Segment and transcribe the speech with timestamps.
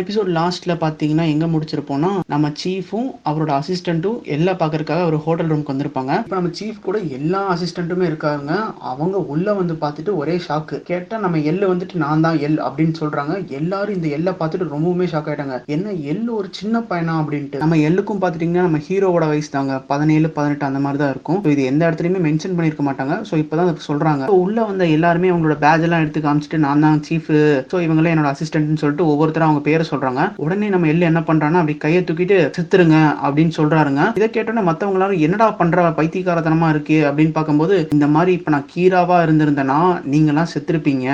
[0.00, 6.12] Episode லாஸ்ட்ல பாத்தீங்கன்னா எங்க முடிச்சிருப்போம்னா நம்ம சீஃபும் அவரோட அசிஸ்டண்ட்டும் எல்லா பாக்குறதுக்காக ஒரு ஹோட்டல் ரூம்க்கு வந்திருப்பாங்க.
[6.24, 8.52] இப்போ நம்ம சீஃப் கூட எல்லா அசிஸ்டன்ட்டுமே இருக்காங்க.
[8.92, 13.34] அவங்க உள்ள வந்து பார்த்துட்டு ஒரே ஷாக்கு கேட்டா நம்ம எல்லு வந்துட்டு நான் தான் எல் அப்படின்னு சொல்றாங்க.
[13.58, 15.58] எல்லாரும் இந்த எல்லை பார்த்துட்டு ரொம்பவுமே ஷாக் ஆயிட்டாங்க.
[15.76, 17.62] என்ன எல்லு ஒரு சின்ன பையனா அப்படின்ட்டு.
[17.64, 19.74] நம்ம எல்லுக்கும் பாத்துட்டீங்கன்னா நம்ம ஹீரோவோட வயசு தாங்க.
[19.92, 21.40] பதினேழு பதினெட்டு அந்த மாதிரி தான் இருக்கும்.
[21.54, 23.16] இது எந்த இடத்துலயுமே மென்ஷன் பண்ணிருக்க மாட்டாங்க.
[23.30, 24.30] ஸோ இப்பதான் சொல்றாங்க.
[24.44, 27.32] உள்ள வந்த எல்லாருமே அவங்களோட பேஜ் எல்லாம் எடுத்து காமிச்சிட்டு நான் தான் சீஃப்
[27.72, 30.32] ஸோ இவங்களே என்னோட அசிஸ்டன்ட்னு சொல்லிட்டு ஒவ்வொருத்தரும் அவங்க பேரை சொல்றாங்க.
[30.36, 34.16] உடனே நம்ம எல்லு என்ன பண்றான்னா அப்படி கையை தூக்கிட்டு சித்துருங்க அப்படின்னு சொல்றாருங்க.
[34.16, 35.90] இதை கேட்டோன்னே மத்தவங்க எல்லாரும் என்னடா பண்ற?
[35.90, 37.10] பைத்தியகாரத்தனமா இருக்கு?
[37.10, 41.08] அப்படின்னு பார்க்கும்போது இந்த மாதிரி இப்ப நான் கீராவா இருந்திருந்தேன்னா நீங்க எல்லாம் செத்துருப்பீங்க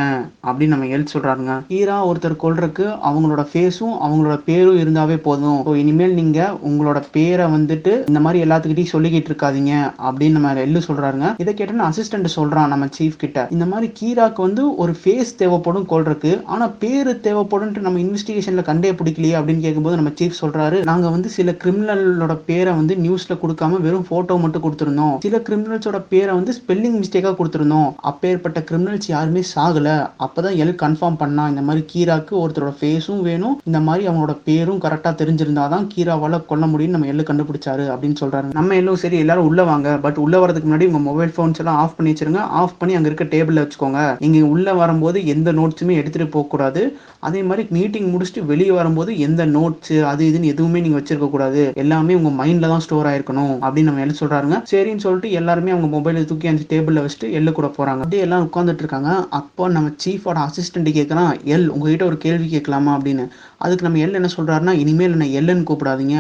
[0.46, 1.52] அப்படின்னு நம்ம எல் சொல்றாருங்க.
[1.68, 5.74] கீரா ஒருத்தர் கொள்றதுக்கு அவங்களோட ஃபேஸும் அவங்களோட பேரும் இருந்தாவே போதும்.
[5.74, 11.34] இனிமேல் நீங்க உங்களோட பேரை வந்துட்டு இந்த மாதிரி எல்லாத்துக்கிட்டையும் சொல்லிக்கிட்டு இருக்காதீங்க அப்படின்னு நம்ம எல்லு சொல்றாருங்க.
[11.38, 13.46] இதை கேட்டோன்னு அசிஸ்டன்ட் சொல்றான் நம்ம சீஃப் கிட்ட.
[13.50, 19.34] இந்த மாதிரி கீராக்கு வந்து ஒரு ஃபேஸ் தேவைப்படும் கொள்றதுக்கு ஆனா பேரு தேவைப்படும் நம்ம இன்வெஸ்டிகேஷன்ல கண்டே பிடிக்கலையே
[19.38, 24.36] அப்படின்னு கேட்கும்போது நம்ம சீஃப் சொல்றாரு நாங்க வந்து சில கிரிமினலோட பேரை வந்து நியூஸ்ல கொடுக்காம வெறும் போட்டோ
[24.36, 25.16] மட்டும் கொடுத்துருந்தோம்.
[25.20, 27.94] சில கிரிமினல்ஸோட பேரை வந்து ஸ்பெல்லிங் மிஸ்டேக்கா கொடுத்துருந்தோம்.
[27.96, 30.10] அப்பேற்பட்ட கிரிமினல்ஸ் யாருமே சாகல.
[30.18, 31.48] அப்பதான் எல் கன்ஃபார்ம் பண்ணா.
[31.48, 33.60] இந்த மாதிரி கீராக்கு ஒருத்தரோட ஃபேஸும் வேணும்.
[33.64, 38.52] இந்த மாதிரி அவங்களோட பேரும் கரெக்டா தெரிஞ்சிருந்தாதான் கீராவால கொல்ல முடியும்னு நம்ம எல்லு கண்டுபிடிச்சாரு அப்படின்னு சொல்றாரு.
[38.52, 39.96] நம்ம எல்லாம் சரி எல்லாரும் உள்ள வாங்க.
[39.96, 42.38] பட் உள்ள வரதுக்கு முன்னாடி உங்க மொபைல் ஃபோன்ஸ் எல்லாம் ஆஃப் பண்ணி வச்சிருங்க.
[42.38, 44.16] ஆஃப் பண்ணி அங்க இருக்க டேபிள்ல வச்சுக்கோங்க.
[44.18, 49.42] நீங்க உள்ள வரும்போது எந்த நோட்ஸுமே எடுத்துட்டு போக கூடாது அதே மாதிரி மீட்டிங் முடிச்சுட்டு வெளியே வரும்போது எந்த
[49.56, 51.62] நோட்ஸ் அது இதுன்னு எதுவுமே நீங்க வச்சிருக்க கூடாது.
[51.82, 54.58] எல்லாமே உங்க மைண்ட்ல தான் ஸ்டோர் ஆயிருக்கணும் அப்படின்னு நம்ம எல்லாம் சொல்றாருங்க.
[54.72, 58.02] சரின்னு சொல்லிட்டு எல்லாருமே அவங்க மொபைலை தூக்கி அந்த டேபிள்ல வச்சுட்டு எல்லு கூட போறாங்க.
[58.04, 59.10] அப்படியே எல்லாம் உட்காந்துட்டு இருக்காங்க.
[59.40, 62.92] அப்போ நம்ம சீஃபோட அசிஸ்டன்ட் கேட்கலாம் எல் உங்ககிட்ட ஒரு கேள்வி கேட்கலாமா?
[62.98, 63.24] அப்படின்னு.
[63.64, 66.16] அதுக்கு நம்ம எல் என்ன சொல்றாருன்னா இனிமேல் என்ன எல்லுன்னு கூப்பிடாதீங்க.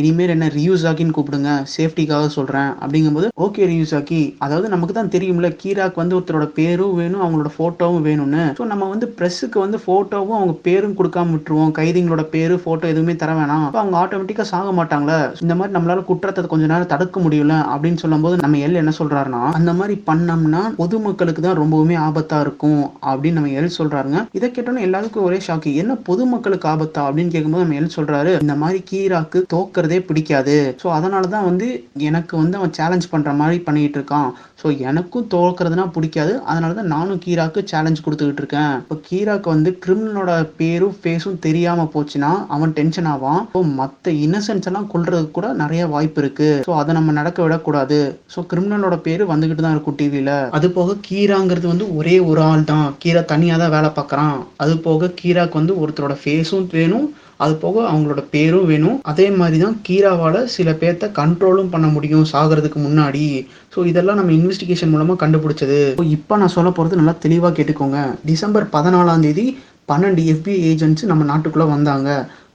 [0.00, 1.50] இனிமேல் என்ன ரியூஸ் ஆக்கின்னு கூப்பிடுங்க.
[1.76, 2.70] சேஃப்டிக்காக சொல்றேன்.
[2.82, 4.22] அப்படிங்கும்போது ஓகே ரியூஸ் ஆக்கி.
[4.44, 8.44] அதாவது நமக்கு தான் தெரியும்ல கீராக் வந்து ஒருத்தரோட பேரும் வேணும் அவங்களோட போட்டோவும் வேணும்னு.
[8.58, 11.67] ஸோ நம்ம வந்து ப்ரெஸ்ஸுக்கு வந்து போட்டோவும் அவங்க பேரும் கொடுக்காம விட்டுருவோம்.
[11.78, 13.66] கைதிங்களோட பேரு போட்டோ எதுவுமே தர வேணாம்.
[13.82, 15.18] அவங்க ஆட்டோமேட்டிக்கா சாக மாட்டாங்களே.
[15.44, 19.42] இந்த மாதிரி நம்மளால குற்றத்தை கொஞ்ச நேரம் தடுக்க முடியல அப்படின்னு சொல்லும் போது நம்ம எல் என்ன சொல்றாருன்னா
[19.58, 24.20] அந்த மாதிரி பண்ணோம்னா பொதுமக்களுக்கு தான் ரொம்பவுமே ஆபத்தா இருக்கும் அப்படின்னு நம்ம எல் சொல்றாருங்க.
[24.38, 28.80] இதை கேட்டோன்னே எல்லாருக்கும் ஒரே ஷாக்கு என்ன பொதுமக்களுக்கு ஆபத்தா அப்படின்னு கேட்கும்போது நம்ம எல் சொல்றாரு இந்த மாதிரி
[28.90, 30.56] கீராக்கு தோக்குறதே பிடிக்காது.
[30.82, 31.68] ஸோ அதனாலதான் வந்து
[32.08, 34.30] எனக்கு வந்து அவன் சேலஞ்ச் பண்ற மாதிரி பண்ணிட்டு இருக்கான்.
[34.60, 36.32] ஸோ எனக்கும் தோக்குறதுனா பிடிக்காது.
[36.50, 38.72] அதனாலதான் நானும் கீராக்கு சேலஞ்ச் கொடுத்துக்கிட்டு இருக்கேன்.
[38.82, 41.57] இப்போ கீராக்கு வந்து கிரிமினலோட பேரும் ஃபேஸும் தெரியும்.
[41.94, 43.40] போச்சுன்னா அவன் டென்ஷன் ஆவான்.
[43.54, 46.50] ஸோ மற்ற இன்னசென்ஸ் எல்லாம் கொள்றதுக்கு கூட நிறைய வாய்ப்பு இருக்கு.
[46.68, 48.00] ஸோ அதை நம்ம நடக்க விடக்கூடாது.
[48.34, 52.88] ஸோ கிரிமினலோட பேரு வந்துகிட்டு தான் இருக்கும் டிவியில அது போக கீராங்கிறது வந்து ஒரே ஒரு ஆள் தான்.
[53.04, 54.36] கீரா தனியாக தான் வேலை பார்க்குறான்.
[54.64, 57.08] அது போக கீராக்கு வந்து ஒருத்தரோட ஃபேஸும் வேணும்.
[57.44, 58.96] அது போக அவங்களோட பேரும் வேணும்.
[59.10, 63.26] அதே மாதிரி தான் கீராவால் சில பேர்த்த கண்ட்ரோலும் பண்ண முடியும் சாகிறதுக்கு முன்னாடி.
[63.74, 65.80] ஸோ இதெல்லாம் நம்ம இன்வெஸ்டிகேஷன் மூலமாக கண்டுபிடிச்சது.
[66.16, 68.00] இப்போ நான் சொல்ல போகிறது நல்லா தெளிவாக கேட்டுக்கோங்க.
[68.30, 69.46] டிசம்பர் பதினாலாம் தேதி
[69.88, 72.08] பன்னெண்டு எஃபிஐ ஏஜென்ட்ஸ் நம்ம நாட்டுக்குள்ள வந்தாங்க.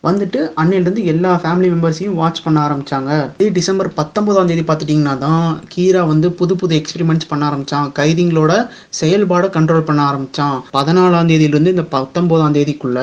[0.08, 3.12] வந்துட்டு அன்னையிலேருந்து எல்லா ஃபேமிலி மெம்பர்ஸையும் வாட்ச் பண்ண ஆரம்பிச்சாங்க.
[3.40, 7.88] இதே டிசம்பர் பத்தொன்பதாம் தேதி பார்த்துட்டிங்கன்னா தான் கீரா வந்து புது புது எக்ஸ்பெரிமெண்ட்ஸ் பண்ண ஆரம்பிச்சான்.
[8.00, 8.54] கைதிங்களோட
[9.00, 10.58] செயல்பாடை கண்ட்ரோல் பண்ண ஆரம்பிச்சான்.
[10.78, 13.00] பதினாலாம் தேதியிலிருந்து இந்த பத்தொன்பதாம் தேதிக்குள்ள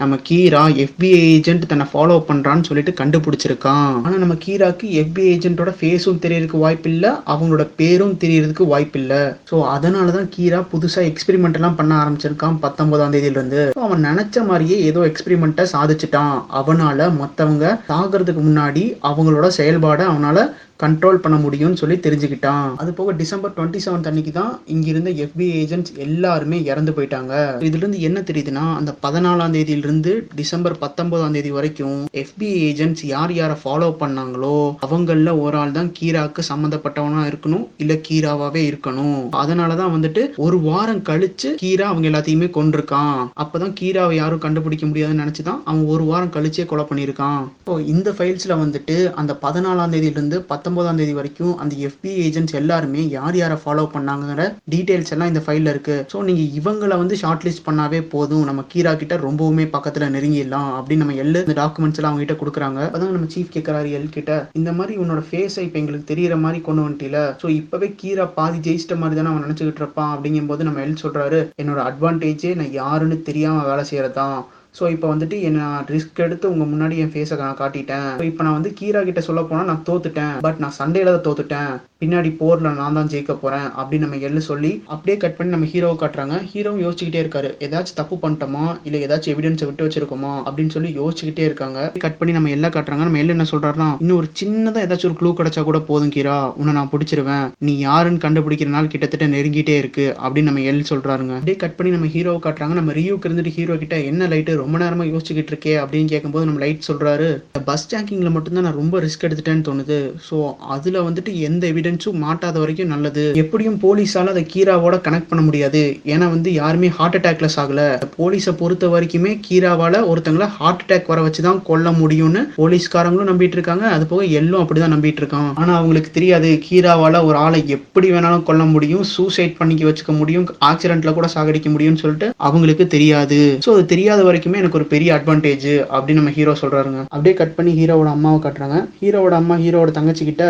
[0.00, 3.88] நம்ம கீரா எஃபிஐ ஏஜென்ட் தன்னை ஃபாலோ பண்றான்னு சொல்லிட்டு கண்டுபிடிச்சிருக்கான்.
[4.04, 9.22] ஆனா நம்ம கீராக்கு எஃபிஐ ஏஜென்ட்டோட ஃபேஸும் தெரியறதுக்கு வாய்ப்பு இல்லை அவங்களோட பேரும் தெரியறதுக்கு வாய்ப்பு இல்லை
[9.52, 13.62] ஸோ அதனால தான் கீரா புதுசா எக்ஸ்பெரிமெண்ட் எல்லாம் பண்ண ஆரம்பிச்சிருக்கான் பத்தொன்பதாம் தேதியிலிருந்து.
[13.86, 16.36] அவன் நினைச்ச மாதிரியே ஏதோ எக்ஸ்பெரிமெண்ட்டை சாதிச்சிட்டான்.
[16.50, 20.38] அவனால மத்தவங்க சாகிறதுக்கு முன்னாடி அவங்களோட செயல்பாடை அவனால
[20.84, 22.70] கண்ட்ரோல் பண்ண முடியும்னு சொல்லி தெரிஞ்சுக்கிட்டான்.
[22.76, 27.34] அது போக டிசம்பர் டுவெண்ட்டி செவன்த் அன்னைக்கு தான் இங்கிருந்த இருந்த ஏஜென்ட்ஸ் எல்லாருமே இறந்து போயிட்டாங்க.
[27.68, 33.56] இதுல இருந்து என்ன தெரியுதுன்னா அந்த பதினாலாம் தேதியிலிருந்து டிசம்பர் பத்தொன்பதாம் தேதி வரைக்கும் FBI ஏஜென்ட்ஸ் யார் யாரை
[33.62, 39.20] ஃபாலோ பண்ணாங்களோ அவங்கள ஒரு ஆள் தான் கீராக்கு சம்மந்தப்பட்டவனா இருக்கணும் இல்ல கீராவாவே இருக்கணும்.
[39.42, 45.60] அதனாலதான் வந்துட்டு ஒரு வாரம் கழிச்சு கீரா அவங்க எல்லாத்தையுமே கொண்டிருக்கான் அப்பதான் கீராவை யாரும் கண்டுபிடிக்க முடியாதுன்னு நினைச்சுதான்
[45.64, 47.42] அவன் ஒரு வாரம் கழிச்சே கொலை பண்ணியிருக்கான்.
[47.60, 53.02] இப்போ இந்த ஃபைல்ஸ்ல வந்துட்டு அந்த பதினாலாம் தேதியிலிருந்து பத்தொன்பது பத்தொன்பதாம் தேதி வரைக்கும் அந்த FBI ஏஜென்ட்ஸ் எல்லாருமே
[53.14, 54.42] யார் யாரை ஃபாலோ பண்ணாங்கிற
[54.72, 55.96] டீடைல்ஸ் எல்லாம் இந்த ஃபைலில் இருக்கு.
[56.12, 58.44] ஸோ நீங்க இவங்களை வந்து ஷார்ட் லிஸ்ட் பண்ணாவே போதும்.
[58.48, 62.80] நம்ம கீரா கிட்ட ரொம்பவுமே பக்கத்துல நெருங்கிடலாம் அப்படின்னு நம்ம எல்லா இந்த டாக்குமெண்ட்ஸ் எல்லாம் அவங்க கிட்ட கொடுக்குறாங்க.
[62.92, 64.36] அதான் நம்ம சீஃப் கேட்கறாரு எல் கிட்ட.
[64.60, 67.24] இந்த மாதிரி உன்னோட ஃபேஸை இப்போ எங்களுக்கு தெரியற மாதிரி கொண்டு வந்துட்டில.
[67.42, 71.80] ஸோ இப்பவே கீரா பாதி ஜெயிச்சிட்ட மாதிரி தானே அவன் நினைச்சுக்கிட்டு இருப்பான் அப்படிங்கும்போது நம்ம எல் சொல்றாரு என்னோட
[71.90, 74.38] அட்வான்டேஜே நான் யாருன்னு தெரியாம வேலை செய்யறதான்.
[74.78, 75.60] ஸோ இப்போ வந்துட்டு என்ன
[75.94, 78.10] ரிஸ்க் எடுத்து உங்க முன்னாடி என் ஃபேஸை நான் காட்டிட்டேன்.
[78.20, 80.34] ஸோ இப்போ நான் வந்து கீரா கிட்ட சொல்ல போனா நான் தோத்துட்டேன்.
[80.46, 81.72] பட் நான் சண்டையில தான் தோத்துட்டேன்.
[82.00, 85.96] பின்னாடி போர்ல நான் தான் ஜெயிக்க போறேன் அப்படின்னு நம்ம எள்ளு சொல்லி அப்படியே கட் பண்ணி நம்ம ஹீரோவை
[86.02, 86.36] காட்டுறாங்க.
[86.52, 87.48] ஹீரோவும் யோசிச்சுக்கிட்டே இருக்காரு.
[87.66, 88.64] ஏதாச்சும் தப்பு பண்ணிட்டோமா?
[88.84, 90.32] இல்ல ஏதாச்சும் எவிடன்ஸை விட்டு வச்சிருக்கோமா?
[90.46, 91.92] அப்படின்னு சொல்லி யோசிச்சுக்கிட்டே இருக்காங்க.
[91.98, 93.06] கட் பண்ணி நம்ம எல்லாம் காட்டுறாங்க.
[93.08, 96.52] நம்ம எல்லாம் என்ன சொல்றாருன்னா இன்னும் ஒரு சின்னதா ஏதாச்சும் ஒரு க்ளூ கிடைச்சா கூட போதும் கீரா.
[96.54, 97.52] உன்னை நான் பிடிச்சிருவேன்.
[97.58, 100.16] நீ யாருன்னு கண்டுபிடிக்கிற நாள் கிட்டத்தட்ட நெருங்கிட்டே இருக்கு.
[100.24, 101.34] அப்படின்னு நம்ம எல் சொல்றாருங்க.
[101.34, 102.76] அப்படியே கட் பண்ணி நம்ம ஹீரோவை காட்டுறாங்க.
[102.80, 105.76] நம்ம ரியூக்கு இருந்துட்டு ஹீரோ கிட்ட என்ன லைட்டு ரொம்ப நேரமா யோசிச்சுக்கிட்டு இருக்கே.
[105.82, 107.30] அப்படின்னு கேட்கும்போது நம்ம லைட் சொல்றாரு.
[107.64, 110.00] பஸ் ஜாக்கிங்ல மட்டும்தான் நான் ரொம்ப ரிஸ்க் எடுத்துட்டேன்னு தோணுது.
[110.30, 113.22] ஸோ அதுல வந்துட்டு எந்த எவிடன்ஸும் மாட்டாத வரைக்கும் நல்லது.
[113.42, 115.82] எப்படியும் போலீஸால அதை கீராவோட கனெக்ட் பண்ண முடியாது.
[116.12, 117.80] ஏன்னா வந்து யாருமே ஹார்ட் அட்டாக்ல சாகல.
[118.18, 123.84] போலீஸை பொறுத்த வரைக்குமே கீராவால ஒருத்தங்கள ஹார்ட் அட்டாக் வர வச்சு தான் கொல்ல முடியும்னு போலீஸ்காரங்களும் நம்பிட்டு இருக்காங்க.
[123.96, 125.50] அது போக எல்லும் அப்படிதான் நம்பிட்டு இருக்கான்.
[125.60, 131.14] ஆனா அவங்களுக்கு தெரியாது கீராவால ஒரு ஆளை எப்படி வேணாலும் கொல்ல முடியும் சூசைட் பண்ணிக்க வச்சுக்க முடியும் ஆக்சிடென்ட்ல
[131.18, 133.40] கூட சாகடிக்க முடியும்னு சொல்லிட்டு அவங்களுக்கு தெரியாது.
[133.66, 137.00] ஸோ அது தெரியாத வரைக்குமே எனக்கு ஒரு பெரிய அட்வான்டேஜ் அப்படின்னு நம்ம ஹீரோ சொல்றாருங்க.
[137.14, 138.78] அப்படியே கட் பண்ணி ஹீரோவோட அம்மாவை காட்டுறாங்க.
[139.02, 140.44] ஹீரோவோட அம்மா ஹீரோவோட தங்கச்சி கிட்ட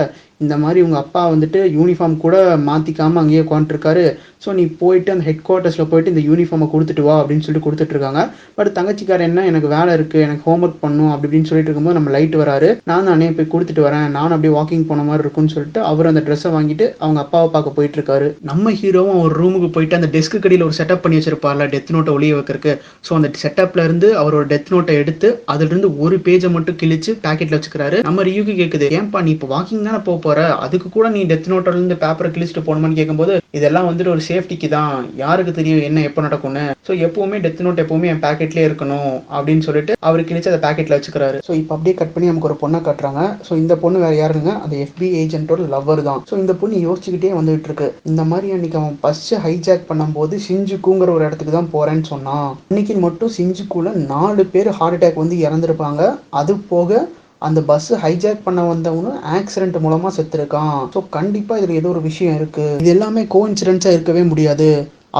[0.44, 2.36] இந்த மாதிரி உங்க அப்பா வந்துட்டு யூனிஃபார்ம் கூட
[2.66, 4.04] மாத்திக்காம அங்கேயே உட்காந்துருக்காரு
[4.44, 8.20] ஸோ நீ போயிட்டு அந்த ஹெட் குவார்ட்டர்ஸில் போயிட்டு இந்த யூனிஃபார்மை கொடுத்துட்டு வா அப்படின்னு சொல்லிட்டு கொடுத்துட்ருக்காங்க.
[8.58, 9.44] பட் தங்கச்சிக்கார என்ன?
[9.50, 12.68] எனக்கு வேலை இருக்குது எனக்கு ஹோம் ஒர்க் பண்ணும் அப்படி இப்படின்னு சொல்லிட்டு இருக்கும்போது நம்ம லைட் வராரு.
[12.90, 14.06] நான் தானே போய் கொடுத்துட்டு வரேன்.
[14.16, 17.96] நான் அப்படியே வாக்கிங் போன மாதிரி இருக்கும்னு சொல்லிட்டு அவர் அந்த ட்ரெஸ்ஸை வாங்கிட்டு அவங்க அப்பாவை பார்க்க போயிட்டு
[17.98, 22.14] இருக்காரு நம்ம ஹீரோவும் அவர் ரூமுக்கு போயிட்டு அந்த டெஸ்க்கு கடையில் ஒரு செட்டப் பண்ணி வச்சிருப்பார்ல டெத் நோட்டை
[22.16, 22.74] ஒளிய வைக்கிறதுக்கு.
[23.08, 27.98] ஸோ அந்த செட்டப்ல இருந்து அவரோட டெத் நோட்டை எடுத்து அதுலேருந்து ஒரு பேஜை மட்டும் கிழிச்சு பேக்கெட்ல வச்சுக்கிறாரு.
[28.08, 30.40] நம்ம ரியூக்கு கேட்குது ஏன்பா நீ இப்போ வாக்கிங் தானே போக போற?
[30.66, 34.94] அதுக்கு கூட நீ டெத் நோட்ல இருந்து பேப்பரை கிழிச்சிட்டு போகணுமான்னு கேட்கும்போது இதெல்லாம் வந்துட்டு ஒரு சேஃப்டிக்கு தான்
[35.22, 36.64] யாருக்கு தெரியும் என்ன எப்போ நடக்கும்னு.
[36.86, 41.38] ஸோ எப்பவுமே டெத் நோட் எப்பவுமே என் பேக்கெட்லேயே இருக்கணும் அப்படின்னு சொல்லிட்டு அவர் கிழிச்சு அதை பேக்கெட்ல வச்சுக்கிறாரு.
[41.48, 43.22] ஸோ இப்போ அப்படியே கட் பண்ணி நமக்கு ஒரு பொண்ணை கட்டுறாங்க.
[43.48, 46.22] ஸோ இந்த பொண்ணு வேற யாருங்க அந்த எஃபி ஏஜென்ட்டோட லவ்வர் தான்.
[46.30, 47.88] ஸோ இந்த பொண்ணு யோசிச்சுக்கிட்டே வந்துட்டு இருக்கு.
[48.12, 52.50] இந்த மாதிரி அன்னைக்கு அவன் ஃபர்ஸ்ட் ஹைஜாக் பண்ணும்போது சிஞ்சுக்குங்கிற ஒரு இடத்துக்கு தான் போறேன்னு சொன்னான்.
[52.72, 56.02] இன்னைக்கு மட்டும் சிஞ்சுக்குள்ள நாலு பேர் ஹார்ட் அட்டாக் வந்து இறந்துருப்பாங்க.
[56.40, 57.00] அது போக
[57.42, 60.78] அந்த பஸ் ஹைஜாக் பண்ண வந்தவனும் ஆக்சிடென்ட் மூலமா செத்துருக்கான்.
[60.94, 62.66] ஸோ கண்டிப்பா இதுல ஏதோ ஒரு விஷயம் இருக்கு.
[62.82, 64.70] இது எல்லாமே கோ இன்சிடென்ஸா இருக்கவே முடியாது.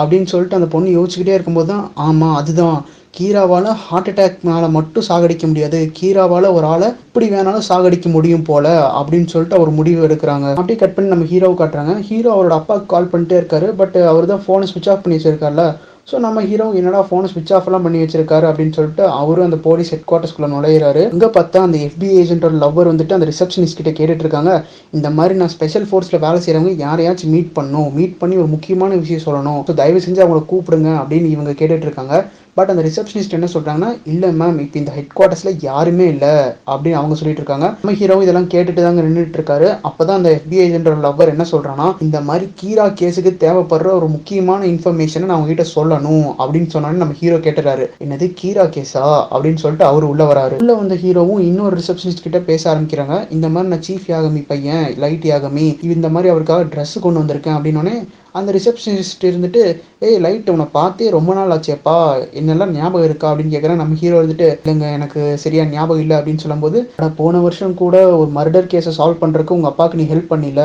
[0.00, 2.78] அப்படின்னு சொல்லிட்டு அந்த பொண்ணு யோசிச்சுக்கிட்டே இருக்கும்போது தான் ஆமா அதுதான்.
[3.18, 5.78] கீராவால ஹார்ட் அட்டாக்னால மட்டும் சாகடிக்க முடியாது.
[5.98, 8.66] கீராவால ஒரு ஆளை இப்படி வேணாலும் சாகடிக்க முடியும் போல
[8.98, 10.48] அப்படின்னு சொல்லிட்டு அவர் முடிவு எடுக்கிறாங்க.
[10.58, 11.94] அப்படியே கட் பண்ணி நம்ம ஹீரோவை காட்டுறாங்க.
[12.08, 13.70] ஹீரோ அவரோட அப்பாவுக்கு கால் பண்ணிட்டே இருக்காரு.
[13.80, 15.64] பட் அவர் தான் ஃபோனை ஸ்விட்ச் ஆஃப் பண்ணி வச்சிருக்காருல.
[16.08, 19.90] ஸோ நம்ம ஹீரோ என்னடா ஃபோனை ஸ்விட்ச் ஆஃப் எல்லாம் பண்ணி வச்சிருக்காரு அப்படின்னு சொல்லிட்டு அவரும் அந்த போலீஸ்
[19.92, 21.02] ஹெட் குவார்ட்டர்ஸ்குள்ள நுழையிறாரு.
[21.14, 24.52] இங்கே பார்த்தா அந்த எஃபி ஏஜென்ட்டோட லவ்வர் வந்துட்டு அந்த ரிசப்ஷனிஸ்ட் கிட்ட கேட்டுட்டு இருக்காங்க
[24.96, 27.90] இந்த மாதிரி நான் ஸ்பெஷல் ஃபோர்ஸில் வேலை செய்கிறவங்க யாரையாச்சும் மீட் பண்ணணும்.
[27.98, 29.60] மீட் பண்ணி ஒரு முக்கியமான விஷயம் சொல்லணும்.
[29.68, 32.16] ஸோ தயவு செஞ்சு அவங்கள கூப்பிடுங்க அப்படின்னு இவங்க கேட்டுட்டு இருக்காங்க
[32.60, 36.32] பட் அந்த ரிசப்ஷனிஸ்ட் என்ன சொல்கிறாங்கன்னா இல்லை மேம் இப்போ இந்த ஹெட் குவார்ட்டர்ஸில் யாருமே இல்லை
[36.72, 37.66] அப்படின்னு அவங்க சொல்லிட்டு இருக்காங்க.
[37.82, 39.68] நம்ம ஹீரோவும் இதெல்லாம் கேட்டுட்டு தாங்க நின்றுட்டு இருக்காரு.
[39.88, 45.24] அப்பதான் அந்த எஃபிஐ ஏஜென்ட் லவ்வர் என்ன சொல்கிறான்னா இந்த மாதிரி கீரா கேஸுக்கு தேவைப்படுற ஒரு முக்கியமான இன்ஃபர்மேஷனை
[45.24, 47.86] நான் உங்ககிட்ட சொல்லணும் அப்படின்னு சொன்னாலும் நம்ம ஹீரோ கேட்டுறாரு.
[48.04, 49.04] என்னது கீரா கேஸா?
[49.34, 50.56] அப்படின்னு சொல்லிட்டு அவர் உள்ள வராரு.
[50.58, 53.32] உள்ள வந்த ஹீரோவும் இன்னொரு ரிசப்ஷனிஸ்ட் கிட்ட பேச ஆரம்பிக்கிறாங்க.
[53.32, 58.06] இந்த மாதிரி நான் சீஃப் யாகமி பையன் லைட் யாகமி இந்த மாதிரி அவருக்காக ட்ரெஸ் கொண்டு வந்திருக்கேன் அப்படின்னு
[58.32, 59.62] அந்த ரிசப்ஷனிஸ்ட் இருந்துட்டு
[60.06, 61.96] ஏய் லைட் உன்னை பார்த்தே ரொம்ப நாள் ஆச்சேப்பா
[62.40, 63.28] என்னெல்லாம் ஞாபகம் இருக்கா?
[63.30, 66.16] அப்படின்னு கேட்குறேன் நம்ம ஹீரோ இருந்துட்டு இல்லைங்க எனக்கு சரியா ஞாபகம் இல்லை.
[66.18, 66.80] அப்படின்னு சொல்லும்போது
[67.20, 70.62] போன வருஷம் கூட ஒரு மர்டர் கேஸை சால்வ் பண்ணுறதுக்கு உங்கள் அப்பாவுக்கு நீ ஹெல்ப் பண்ணில.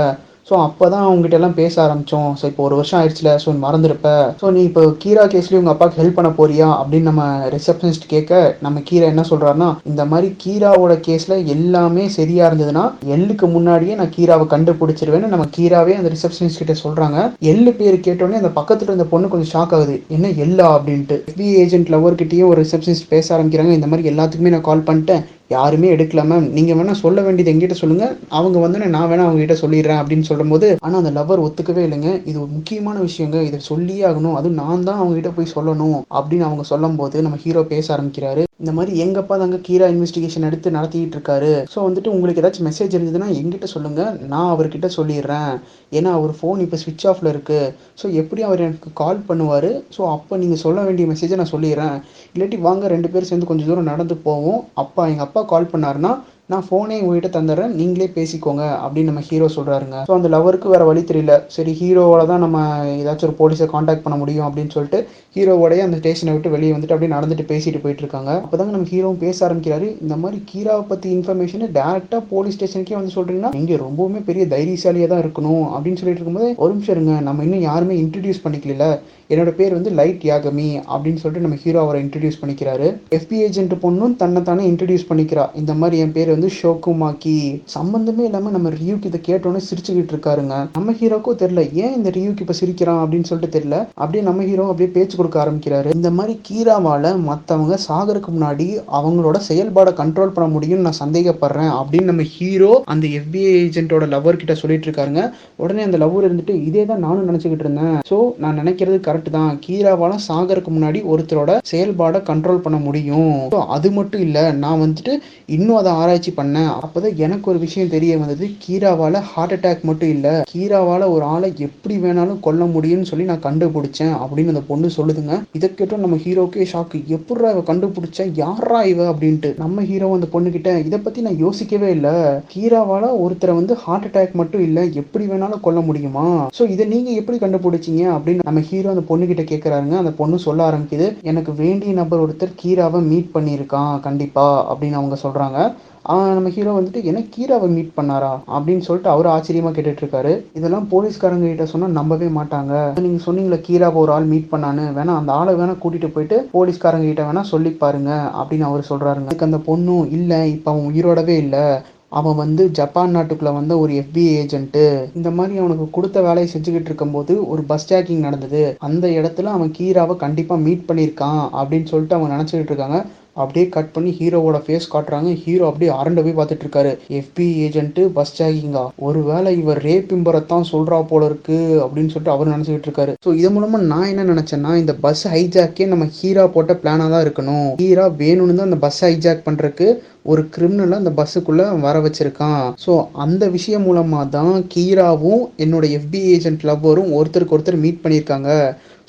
[0.50, 3.30] ஸோ அப்போ தான் அவங்ககிட்ட எல்லாம் பேச ஆரம்பித்தோம் ஸோ இப்போ ஒரு வருஷம் ஆயிடுச்சுல.
[3.44, 4.10] ஸோ மறந்துருப்ப.
[4.42, 6.68] ஸோ நீ இப்போ கீரா கேஸ்லேயும் உங்கள் அப்பாவுக்கு ஹெல்ப் பண்ண போறியா?
[6.82, 7.24] அப்படின்னு நம்ம
[7.56, 8.34] ரிசப்ஷனிஸ்ட் கேட்க
[8.66, 12.84] நம்ம கீரா என்ன சொல்கிறாருன்னா இந்த மாதிரி கீராவோட கேஸில் எல்லாமே சரியாக இருந்ததுன்னா
[13.16, 17.18] எள்ளுக்கு முன்னாடியே நான் கீராவை கண்டுபிடிச்சிருவேன்னு நம்ம கீராவே அந்த ரிசப்ஷனிஸ்ட் கிட்ட சொல்கிறாங்க
[17.54, 19.98] எள்ளு பேர் கேட்டோடனே அந்த பக்கத்தில் இருந்த பொண்ணு கொஞ்சம் ஷாக் ஆகுது.
[20.18, 21.18] என்ன எல்லா அப்படின்ட்டு.
[21.34, 23.74] எஃபி ஏஜென்ட் லவர்கிட்டயும் ஒரு ரிசப்ஷனிஸ்ட் பேச ஆரம்பிக்கிறாங்க.
[23.80, 25.24] இந்த மாதிரி எல்லாத்துக்குமே நான் கால் பண்ணிட்டேன்.
[25.52, 28.06] யாருமே எடுக்கல மேம் நீங்க வேணா சொல்ல வேண்டியது எங்கிட்ட சொல்லுங்க.
[28.38, 32.12] அவங்க வந்து நான் வேணா அவங்க கிட்ட சொல்லிடுறேன் அப்படின்னு சொல்லும்போது ஆனா அந்த லவர் ஒத்துக்கவே இல்லைங்க.
[32.30, 33.40] இது ஒரு முக்கியமான விஷயங்க.
[33.50, 34.38] இதை சொல்லியே ஆகணும்.
[34.40, 38.44] அதுவும் நான் தான் அவங்க கிட்ட போய் சொல்லணும் அப்படின்னு அவங்க சொல்லும் போது நம்ம ஹீரோ பேச ஆரம்பிக்கிறாரு.
[38.64, 41.54] இந்த மாதிரி எங்கப்பா தாங்க கீரா இன்வெஸ்டிகேஷன் எடுத்து நடத்திட்டு இருக்காரு?
[41.72, 44.02] ஸோ வந்துட்டு உங்களுக்கு ஏதாச்சும் மெசேஜ் இருந்ததுன்னா எங்கிட்ட சொல்லுங்க.
[44.34, 45.52] நான் அவர்கிட்ட சொல்லிடுறேன்.
[45.98, 47.60] ஏன்னா அவர் ஃபோன் இப்போ ஸ்விட்ச் ஆஃப்ல இருக்கு.
[48.02, 49.70] ஸோ எப்படி அவர் எனக்கு கால் பண்ணுவார்?
[49.96, 51.98] ஸோ அப்போ நீங்கள் சொல்ல வேண்டிய மெசேஜை நான் சொல்லிடுறேன்.
[52.36, 54.62] இல்லாட்டி வாங்க ரெண்டு பேரும் சேர்ந்து கொஞ்சம் தூரம் நடந்து போவோம்.
[54.84, 56.14] அப்பா எங்கள் அப்பா கால் பண்ணாருன்னா
[56.48, 59.98] நான் ஃபோனே உங்ககிட்ட தந்துடுறேன் நீங்களே பேசிக்கோங்க அப்படின்னு நம்ம ஹீரோ சொல்றாருங்க.
[60.08, 61.44] ஸோ அந்த லவருக்கு வேற வழி தெரியல.
[61.48, 66.34] சரி ஹீரோவோட தான் நம்ம ஏதாச்சும் ஒரு போலீஸை காண்டாக்ட் பண்ண முடியும் அப்படின்னு சொல்லிட்டு ஹீரோவோடய அந்த ஸ்டேஷனை
[66.34, 68.44] விட்டு வெளியே வந்துட்டு அப்படியே நடந்துட்டு பேசிட்டு போயிட்டு இருக்காங்க.
[68.46, 70.02] அப்போதாங்க நம்ம ஹீரோவும் பேச ஆரம்பிக்கிறாரு.
[70.02, 75.24] இந்த மாதிரி கீராவை பற்றி இன்ஃபர்மேஷனை டேரெக்டாக போலீஸ் ஸ்டேஷனுக்கே வந்து சொல்றீங்கன்னா இங்கே ரொம்பவுமே பெரிய தைரியசாலியாக தான்
[75.26, 77.20] இருக்கணும் அப்படின்னு சொல்லிட்டு இருக்கும்போது ஒரு நிமிஷம் இருங்க.
[77.20, 79.00] நம்ம இன்னும் யாருமே இன்ட்ரடியூஸ் பண்ணிக்கல
[79.34, 82.88] என்னோட பேர் வந்து லைட் யாகமி அப்படின்னு சொல்லிட்டு நம்ம ஹீரோ அவரை இன்ட்ரடியூஸ் பண்ணிக்கிறாரு.
[83.18, 85.46] எஃபி ஏஜென்ட் பொண்ணும் தன்னை தானே இன்ட்ரடியூஸ் பண்ணிக்கிறா.
[85.62, 87.38] இந்த மாதிரி என் பேர் வந்து ஷோகுமாக்கி.
[87.76, 90.56] சம்பந்தமே இல்லாமல் நம்ம ரியூக்கு இதை கேட்டோன்னே சிரிச்சுக்கிட்டு இருக்காருங்க.
[90.78, 91.64] நம்ம ஹீரோக்கும் தெரியல.
[91.84, 93.80] ஏன் இந்த ரியூக்கு இப்போ சிரிக்கிறான் அப்படின்னு சொல்லிட்டு தெரியல.
[94.02, 95.90] அப்படியே நம்ம ஹீரோ அப்படியே பேச்சு கொடுக்க ஆரம்பிக்கிறாரு.
[95.98, 98.68] இந்த மாதிரி கீராவால மற்றவங்க சாகருக்கு முன்னாடி
[99.00, 104.56] அவங்களோட செயல்பாடை கண்ட்ரோல் பண்ண முடியும்னு நான் சந்தேகப்படுறேன் அப்படின்னு நம்ம ஹீரோ அந்த எஃபிஐ ஏஜென்ட்டோட லவர் கிட்ட
[104.62, 105.24] சொல்லிட்டு இருக்காருங்க.
[105.64, 107.98] உடனே அந்த லவ்வர் இருந்துட்டு இதே தான் நானும் நினச்சிக்கிட்டு இருந்தேன்.
[108.12, 109.60] ஸோ நான் நினைக்கிறது கரெக்ட் தான்.
[109.66, 113.34] கீராவால சாகருக்கு முன்னாடி ஒருத்தரோட செயல்பாடை கண்ட்ரோல் பண்ண முடியும்.
[113.76, 115.14] அது மட்டும் இல்ல நான் வந்துட்டு
[115.56, 116.72] இன்னும் அதை ஆராய்ச்சி பண்ணேன்.
[116.84, 118.46] அப்போதான் எனக்கு ஒரு விஷயம் தெரிய வந்தது.
[118.64, 124.14] கீராவால ஹார்ட் அட்டாக் மட்டும் இல்லை கீராவால ஒரு ஆளை எப்படி வேணாலும் கொல்ல முடியும்னு சொல்லி நான் கண்டுபிடிச்சேன்
[124.22, 125.36] அப்படின்னு அந்த பொண்ணு சொல்லுதுங்க.
[125.58, 128.22] இதை கேட்டோம் நம்ம ஹீரோக்கே ஷாக்கு எப்படி இவ கண்டுபிடிச்ச?
[128.36, 129.52] யாரா இவ அப்படின்ட்டு.
[129.64, 132.14] நம்ம ஹீரோ அந்த பொண்ணு கிட்ட இதை பத்தி நான் யோசிக்கவே இல்லை.
[132.54, 136.26] கீராவால ஒருத்தரை வந்து ஹார்ட் அட்டாக் மட்டும் இல்லை எப்படி வேணாலும் கொல்ல முடியுமா?
[136.58, 141.22] ஸோ இதை நீங்க எப்படி கண்டுபிடிச்சீங்க அப்படின்னு நம்ம ஹீரோ அந்த பொண்ணு கிட்ட அந்த பொண்ணு சொல்ல ஆரம்பிக்குது
[141.22, 145.74] எனக்கு வேண்டிய நபர் ஒருத்தர் கீராவை மீட் பண்ணியிருக்கான் கண்டிப்பா அப்படின்னு அவங்க சொல்றாங்க.
[146.10, 148.40] ஆஹ் நம்ம ஹீரோ வந்துட்டு என்ன கீராவை மீட் பண்ணாரா?
[148.52, 153.00] அப்படின்னு சொல்லிட்டு அவர் ஆச்சரியமா கேட்டுட்டு இருக்காரு இதெல்லாம் போலீஸ்காரங்க கிட்ட சொன்னா நம்பவே மாட்டாங்க.
[153.00, 154.94] நீங்க சொன்னீங்களே கீராவை ஒரு ஆள் மீட் பண்ணான்னு.
[154.98, 159.26] வேணா அந்த ஆளை வேணா கூட்டிட்டு போயிட்டு போலீஸ்காரங்க கிட்ட வேணா சொல்லி பாருங்க அப்படின்னு அவர் சொல்றாருங்க.
[159.26, 161.82] அதுக்கு அந்த பொண்ணும் இல்ல இப்ப அவன் உயிரோடவே இல்லை.
[162.20, 164.84] அவன் வந்து ஜப்பான் நாட்டுக்குள்ள வந்த ஒரு எஃபிஐ ஏஜென்ட்டு
[165.20, 168.62] இந்த மாதிரி அவனுக்கு கொடுத்த வேலையை செஞ்சுக்கிட்டு இருக்கும்போது ஒரு பஸ் ஜாக்கிங் நடந்தது.
[168.88, 173.00] அந்த இடத்துல அவன் கீராவை கண்டிப்பா மீட் பண்ணியிருக்கான் அப்படின்னு சொல்லிட்டு அவங்க நினச்சிக்கிட்டு இருக்காங்க.
[173.42, 175.30] அப்படியே கட் பண்ணி ஹீரோவோட ஃபேஸ் காட்டுறாங்க.
[175.44, 181.00] ஹீரோ அப்படியே அரண்ட போய் பார்த்துட்டு இருக்காரு எஃபி ஏஜென்ட் பஸ் ஜாகிங்கா ஒருவேளை இவர் ரேப் இம்பரத்தான் சொல்றா
[181.12, 185.24] போல இருக்கு அப்படின்னு சொல்லிட்டு அவர் நினைச்சுக்கிட்டு இருக்காரு ஸோ இது மூலமா நான் என்ன நினைச்சேன்னா இந்த பஸ்
[185.36, 187.70] ஹைஜாக்கே நம்ம ஹீரா போட்ட பிளானா தான் இருக்கணும்.
[187.84, 189.88] ஹீரா வேணும்னு தான் அந்த பஸ் ஹைஜாக் பண்றதுக்கு
[190.32, 192.64] ஒரு கிரிமினலை அந்த பஸ்ஸுக்குள்ள வர வச்சிருக்கான்.
[192.84, 198.52] ஸோ அந்த விஷயம் மூலமா தான் கீராவும் என்னோட எஃபி ஏஜென்ட் லவ்வரும் ஒருத்தருக்கு ஒருத்தர் மீட் பண்ணியிருக்காங்க.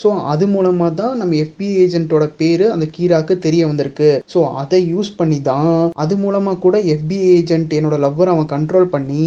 [0.02, 4.10] ஸோ அது மூலமாக தான் நம்ம FBI ஏஜென்ட்டோட பேர் அந்த கீராக்கு தெரிய வந்திருக்கு.
[4.32, 5.70] ஸோ அதை யூஸ் பண்ணி தான்
[6.04, 9.24] அது மூலமாக கூட FBI ஏஜென்ட் என்னோட லவ்வர் அவன் கண்ட்ரோல் பண்ணி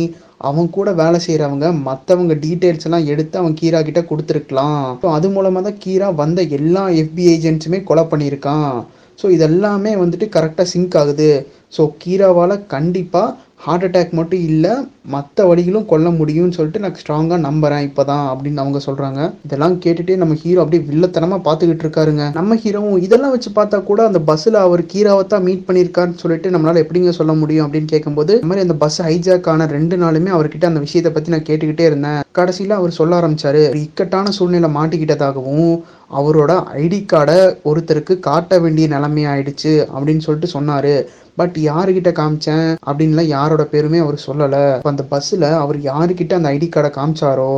[0.49, 4.83] அவன் கூட வேலை செய்கிறவங்க மற்றவங்க டீட்டெயில்ஸ் எல்லாம் எடுத்து அவன் கீரா கிட்ட கொடுத்துருக்கலாம்.
[5.01, 8.71] ஸோ அது மூலமாக தான் கீரா வந்த எல்லா FBI ஏஜென்ட்ஸுமே கொலை பண்ணியிருக்கான்.
[9.19, 11.31] ஸோ இதெல்லாமே வந்துட்டு கரெக்டாக சிங்க் ஆகுது.
[11.75, 14.73] ஸோ கீராவால் கண்டிப்பாக ஹார்ட் அட்டாக் மட்டும் இல்லை
[15.13, 20.37] மற்ற வழிகளும் கொல்ல முடியும்னு சொல்லிட்டு நான் ஸ்ட்ராங்காக நம்புறேன் இப்போதான் அப்படின்னு அவங்க சொல்கிறாங்க இதெல்லாம் கேட்டுட்டே நம்ம
[20.43, 22.25] ஹீரோ அப்படியே வில்லத்தனமாக பார்த்துக்கிட்டு இருக்காருங்க.
[22.37, 26.81] நம்ம ஹீரோவும் இதெல்லாம் வச்சு பார்த்தா கூட அந்த பஸ்ஸில் அவர் கீராவை தான் மீட் பண்ணியிருக்காருன்னு சொல்லிட்டு நம்மளால்
[26.83, 30.83] எப்படிங்க சொல்ல முடியும் அப்படின்னு கேட்கும்போது இந்த மாதிரி அந்த பஸ் ஹைஜாக் ஆன ரெண்டு நாளுமே அவர்கிட்ட அந்த
[30.87, 32.19] விஷயத்தை பற்றி நான் கேட்டுக்கிட்டே இருந்தேன்.
[32.39, 35.73] கடைசியில் அவர் சொல்ல ஆரம்பிச்சாரு ஒரு இக்கட்டான சூழ்நிலை மாட்டிக்கிட்டதாகவும்
[36.19, 36.51] அவரோட
[36.83, 37.39] ஐடி கார்டை
[37.69, 40.93] ஒருத்தருக்கு காட்ட வேண்டிய நிலைமை ஆயிடுச்சு அப்படின்னு சொல்லிட்டு சொன்னார்.
[41.39, 44.63] பட் யாருக்கிட்ட காமிச்சேன் அப்படின்லாம் யாரோட பேருமே அவர் சொல்லலை.
[44.91, 47.51] அந்த பஸ்ஸில் அவர் யாருக்கிட்ட அந்த ஐடி கார்டை காமிச்சாரோ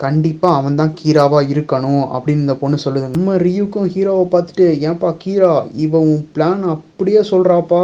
[0.00, 3.08] கண்டிப்பாக அவன் தான் கீராவாக இருக்கணும் அப்படின்னு இந்த பொண்ணு சொல்லுது.
[3.16, 5.52] நம்ம ரியூக்கும் ஹீரோவை பார்த்துட்டு ஏன்பா கீரா
[5.84, 7.82] இவன் உன் பிளான் அப்படியே சொல்கிறாப்பா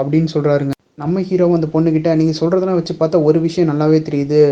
[0.00, 4.42] அப்படின்னு சொல்கிறாருங்க நம்ம ஹீரோ அந்த பொண்ணுக்கிட்ட நீங்கள் சொல்கிறதெல்லாம் வச்சு பார்த்தா ஒரு விஷயம் நல்லாவே தெரியுது.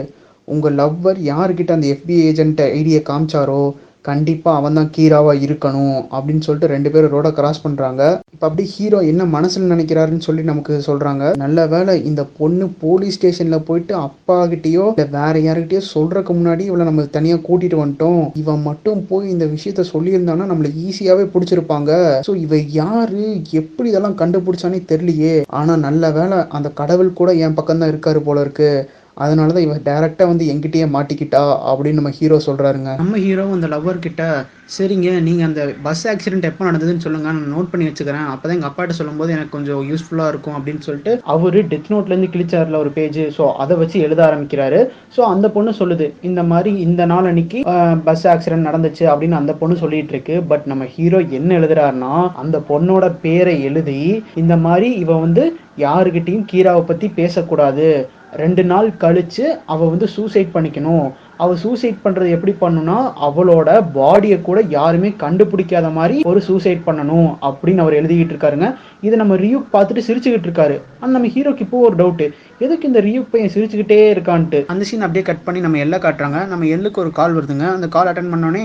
[0.48, 3.62] உங்கள் லவ்வர் யாருக்கிட்ட அந்த எஃபிஐ ஏஜென்ட்டை ஐடியை காமிச்சாரோ
[4.04, 8.02] கண்டிப்பாக அவன் தான் கீராவா இருக்கணும் அப்படின்னு சொல்லிட்டு ரெண்டு பேரும் ரோட கிராஸ் பண்றாங்க.
[8.34, 11.24] இப்போ அப்படி ஹீரோ என்ன மனசுல நினைக்கிறாருன்னு சொல்லி நமக்கு சொல்றாங்க.
[11.44, 14.86] நல்ல வேளை இந்த பொண்ணு போலீஸ் ஸ்டேஷன்ல போயிட்டு அப்பா கிட்டயோ
[15.16, 18.22] வேற யாருக்கிட்டயோ சொல்றதுக்கு முன்னாடி இவளை நம்ம தனியாக கூட்டிட்டு வந்துட்டோம்.
[18.42, 21.90] இவன் மட்டும் போய் இந்த விஷயத்த சொல்லியிருந்தானா நம்மள ஈஸியாகவே பிடிச்சிருப்பாங்க.
[22.28, 23.26] ஸோ இவ யாரு?
[23.62, 25.34] எப்படி இதெல்லாம் கண்டுபிடிச்சானே தெரியலையே.
[25.60, 28.70] ஆனா நல்ல வேளை அந்த கடவுள் கூட என் பக்கம் தான் இருக்காரு போல இருக்கு.
[29.24, 34.04] அதனால தான் இவன் டேரெக்டாக வந்து எங்கிட்டயே மாட்டிக்கிட்டா அப்படின்னு நம்ம ஹீரோ சொல்கிறாருங்க நம்ம ஹீரோ அந்த லவ்வர்
[34.06, 34.22] கிட்ட
[34.74, 38.26] சரிங்க நீங்கள் அந்த பஸ் ஆக்சிடென்ட் எப்போ நடந்ததுன்னு சொல்லுங்க நான் நோட் பண்ணி வச்சுக்கிறேன்.
[38.32, 42.90] அப்பதான் எங்கள் அப்பாட்ட சொல்லும்போது எனக்கு கொஞ்சம் யூஸ்ஃபுல்லாக இருக்கும் அப்படின்னு சொல்லிட்டு அவர் டெத் நோட்லேருந்து கிழிச்சார்ல ஒரு
[42.98, 44.80] பேஜ் ஸோ அதை வச்சு எழுத ஆரம்பிக்கிறாரு.
[45.16, 47.60] ஸோ அந்த பொண்ணு சொல்லுது இந்த மாதிரி இந்த நாள் அன்னைக்கு
[48.08, 50.36] பஸ் ஆக்சிடென்ட் நடந்துச்சு அப்படின்னு அந்த பொண்ணு சொல்லிட்டு இருக்கு.
[50.52, 52.12] பட் நம்ம ஹீரோ என்ன எழுதுறாருன்னா
[52.44, 54.00] அந்த பொண்ணோட பேரை எழுதி
[54.42, 55.44] இந்த மாதிரி இவ வந்து
[55.86, 57.88] யாருக்கிட்டையும் கீராவை பத்தி பேசக்கூடாது.
[58.36, 61.12] ரெண்டு நாள் கழிச்சு அவ வந்து சூசைட் பண்ணிக்கணும்.
[61.36, 62.96] அவ சூசைட் பண்றது எப்படி பண்ணுனா
[63.28, 68.74] அவளோட பாடியை கூட யாருமே கண்டுபிடிக்காத மாதிரி ஒரு சூசைட் பண்ணணும் அப்படின்னு அவர் எழுதிக்கிட்டு இருக்காருங்க.
[69.00, 70.76] இதை நம்ம ரியூக் பார்த்துட்டு சிரிச்சுக்கிட்டு இருக்காரு.
[71.00, 72.24] ஆனா நம்ம ஹீரோக்கு இப்போ ஒரு டவுட்
[72.64, 74.60] எதுக்கு இந்த ரியூ பையன் சிரிச்சுக்கிட்டே இருக்கான்ட்டு?
[74.72, 76.38] அந்த சீன் அப்படியே கட் பண்ணி நம்ம எல்லாம் காட்டுறாங்க.
[76.52, 77.66] நம்ம எல்லுக்கு ஒரு கால் வருதுங்க.
[77.76, 78.64] அந்த கால் அட்டன் பண்ணோடனே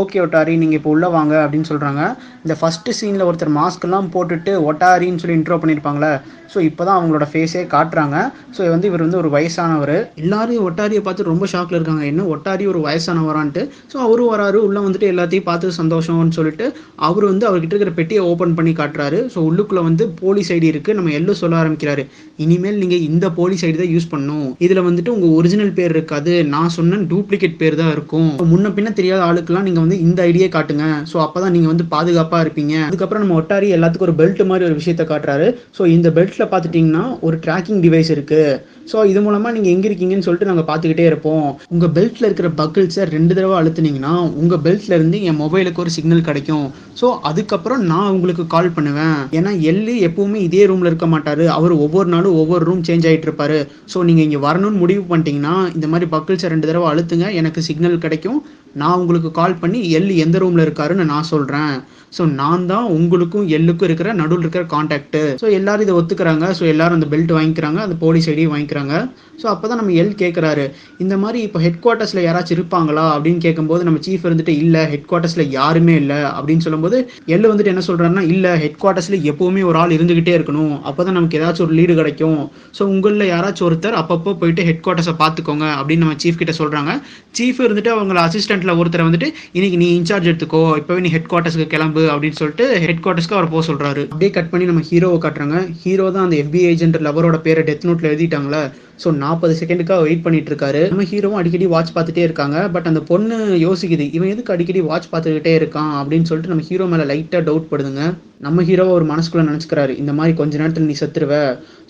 [0.00, 2.02] ஓகே ஒட்டாரி நீங்க இப்போ உள்ள வாங்க அப்படின்னு சொல்றாங்க.
[2.44, 6.12] இந்த ஃபர்ஸ்ட் சீன்ல ஒருத்தர் மாஸ்க் எல்லாம் போட்டுட்டு ஒட்டாரின்னு சொல்லி இன்ட்ரோ பண்ணியிருப்பாங்களே
[6.52, 8.16] ஸோ இப்போதான் அவங்களோட ஃபேஸே காட்டுறாங்க.
[8.56, 9.94] ஸோ வந்து இவர் வந்து ஒரு வயசானவர்.
[10.22, 12.04] எல்லாரும் ஒட்டாரியை பார்த்து ரொம்ப ஷாக்ல இருக்காங்க.
[12.12, 13.62] என்ன ஒட்டாரி ஒரு வயசானவரான்ட்டு?
[13.92, 14.58] ஸோ அவரும் வராரு.
[14.68, 16.66] உள்ள வந்துட்டு எல்லாத்தையும் பார்த்து சந்தோஷம்னு சொல்லிட்டு
[17.08, 19.20] அவர் வந்து அவர்கிட்ட இருக்கிற பெட்டியை ஓப்பன் பண்ணி காட்டுறாரு.
[19.34, 20.94] ஸோ உள்ளுக்குள்ள வந்து போலீஸ் ஐடி இருக்கு.
[20.94, 22.04] நம்ம எல்லோ சொல்ல ஆரம்பிக்கிறாரு
[22.44, 26.32] இனிமேல் நீங்க இந்த போலீஸ் ஐடி தான் யூஸ் பண்ணும் இதுல வந்துட்டு உங்க ஒரிஜினல் பேர் இருக்காது.
[26.54, 28.30] நான் சொன்ன டூப்ளிகேட் பேர் தான் இருக்கும்.
[28.52, 30.86] முன்ன பின்ன தெரியாத ஆளுக்கெல்லாம் நீங்க வந்து இந்த ஐடியே காட்டுங்க.
[31.10, 32.74] ஸோ அப்பதான் நீங்க வந்து பாதுகாப்பா இருப்பீங்க.
[32.88, 35.48] அதுக்கப்புறம் நம்ம ஒட்டாரி எல்லாத்துக்கும் ஒரு பெல்ட் மாதிரி ஒரு விஷயத்த காட்டுறாரு.
[35.78, 38.42] ஸோ இந்த பெல்ட்ல பாத்துட்டீங்கன்னா ஒரு ட்ராக்கிங் டிவைஸ் இருக்கு.
[38.90, 41.46] ஸோ இது மூலமா நீங்க எங்க இருக்கீங்கன்னு சொல்லிட்டு நாங்க பாத்துக்கிட்டே இருப்போம்.
[41.74, 46.66] உங்க பெல்ட்ல இருக்கிற பக்கிள்ஸை ரெண்டு தடவை அழுத்துனீங்கன்னா உங்க பெல்ட்ல இருந்து என் மொபைலுக்கு ஒரு சிக்னல் கிடைக்கும்.
[47.00, 49.18] ஸோ அதுக்கப்புறம் நான் உங்களுக்கு கால் பண்ணுவேன்.
[49.38, 51.44] ஏன்னா எல்லு எப்பவுமே இதே ரூம்ல இருக்க மாட்டாரு.
[51.56, 53.58] அவர் அவர் ஒவ்வொரு நாளும் ஒவ்வொரு ரூம் சேஞ்ச் ஆகிட்டு இருப்பாரு.
[53.92, 57.26] ஸோ நீங்கள் இங்கே வரணும்னு முடிவு பண்ணிட்டீங்கன்னா இந்த மாதிரி பக்கிள்ஸை ரெண்டு தடவை அழுத்துங்க.
[57.40, 58.40] எனக்கு சிக்னல் கிடைக்கும்.
[58.80, 61.74] நான் உங்களுக்கு கால் பண்ணி எல் எந்த ரூமில் இருக்காருன்னு நான் சொல்கிறேன்
[62.16, 66.46] ஸோ நான் தான் உங்களுக்கும் எல்லுக்கும் இருக்கிற நடுவில் இருக்கிற கான்டாக்ட் ஸோ எல்லாரும் இதை ஒத்துக்கிறாங்க.
[66.58, 67.78] ஸோ எல்லாரும் அந்த பெல்ட் வாங்கிக்கிறாங்க.
[67.86, 68.94] அந்த போலீஸ் ஐடியும் வாங்கிக்கிறாங்க.
[69.42, 70.64] ஸோ அப்போ தான் நம்ம எல் கேட்குறாரு
[71.02, 73.04] இந்த மாதிரி இப்போ ஹெட் குவார்ட்டர்ஸில் யாராச்சும் இருப்பாங்களா?
[73.14, 76.18] அப்படின்னு கேட்கும்போது நம்ம சீஃப் இருந்துட்டு இல்லை ஹெட் குவார்ட்டர்ஸில் யாருமே இல்லை.
[76.36, 76.98] அப்படின்னு சொல்லும்போது
[77.34, 80.74] எல் வந்துட்டு என்ன சொல்கிறாருன்னா இல்லை ஹெட் குவார்ட்டர்ஸில் எப்போவுமே ஒரு ஆள் இருந்துக்கிட்டே இருக்கணும்.
[80.90, 82.38] அப்போ தான் நமக்கு ஏதாச்சும் ஒரு லீடு கிடைக்கும்.
[82.78, 85.66] ஸோ உங்களில் யாராச்சும் ஒருத்தர் அப்பப்போ போயிட்டு ஹெட் குவார்ட்டர்ஸை பார்த்துக்கோங்க.
[85.78, 86.92] அப்படின்னு நம்ம சீஃப் கிட்ட சொல்கிறாங்க
[87.40, 90.62] சீஃப் இருந்துட்டு அவங்கள அசிஸ்டண்ட்டில் ஒருத்தர் வந்துட்டு இன்னைக்கு நீ இன்சார்ஜ் எடுத்துக்கோ.
[90.82, 92.01] இப்போவே நீ ஹெட் குவார்ட்டர்ஸ்க்கு கிளம்பு.
[92.08, 94.02] அப்படின்னு சொல்லிட்டு ஹெட் குவார்ட்டர்ஸ்க்கு அவர் போக சொல்றாரு.
[94.04, 95.72] அப்படியே கட் பண்ணி நம்ம ஹீரோவை காட்டுறாங்க.
[95.82, 98.70] ஹீரோ தான் அந்த எஃபிஐ ஏஜென்ட் லவரோட பேரை டெத் நோட்ல எழுதிட்டாங்களே?
[99.02, 102.68] ஸோ நாற்பது செகண்டுக்காக வெயிட் பண்ணிட்டு இருக்காரு நம்ம ஹீரோவும் அடிக்கடி வாட்ச் பார்த்துட்டே இருக்காங்க.
[102.74, 105.94] பட் அந்த பொண்ணு யோசிக்குது இவன் எதுக்கு அடிக்கடி வாட்ச் பார்த்துக்கிட்டே இருக்கான்?
[106.00, 108.04] அப்படின்னு சொல்லிட்டு நம்ம ஹீரோ மேலே லைட்டாக டவுட் படுதுங்க.
[108.46, 111.34] நம்ம ஹீரோவை ஒரு மனசுக்குள்ள நினச்சிக்கிறாரு இந்த மாதிரி கொஞ்ச நேரத்தில் நீ செத்துருவ.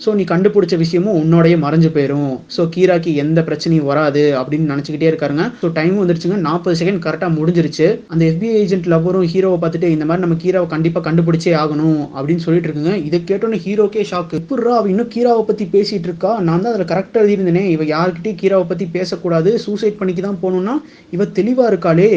[0.03, 5.45] ஸோ நீ கண்டுபிடிச்ச விஷயமும் உன்னோடய மறைஞ்சு போயிடும் ஸோ கீராக்கு எந்த பிரச்சனையும் வராது அப்படின்னு நினச்சிக்கிட்டே இருக்காருங்க.
[5.61, 6.37] ஸோ டைம் வந்துருச்சுங்க.
[6.47, 7.87] நாற்பது செகண்ட் கரெக்டாக முடிஞ்சிருச்சு.
[8.13, 12.69] அந்த எஃபிஐ ஏஜென்ட் லவ்வரும் ஹீரோவை பார்த்துட்டு இந்த மாதிரி நம்ம கீராவை கண்டிப்பாக கண்டுபிடிச்சே ஆகணும் அப்படின்னு சொல்லிட்டு
[12.69, 12.95] இருக்குங்க.
[13.07, 17.23] இதை கேட்டோன்னே ஹீரோக்கே ஷாக்கு எப்பட்றா அவ இன்னும் கீராவை பற்றி பேசிட்டு இருக்கா நான் தான் அதில் கரெக்டாக
[17.23, 17.63] எழுதியிருந்தேனே.
[17.75, 19.59] இவ யார்கிட்டயும் கீராவை பற்றி பேசக்கூடாது.
[19.59, 20.75] சூசைட் பண்ணிக்கு தான் போகணும்னா
[21.11, 22.09] இவ தெளிவாக இருக்காளே.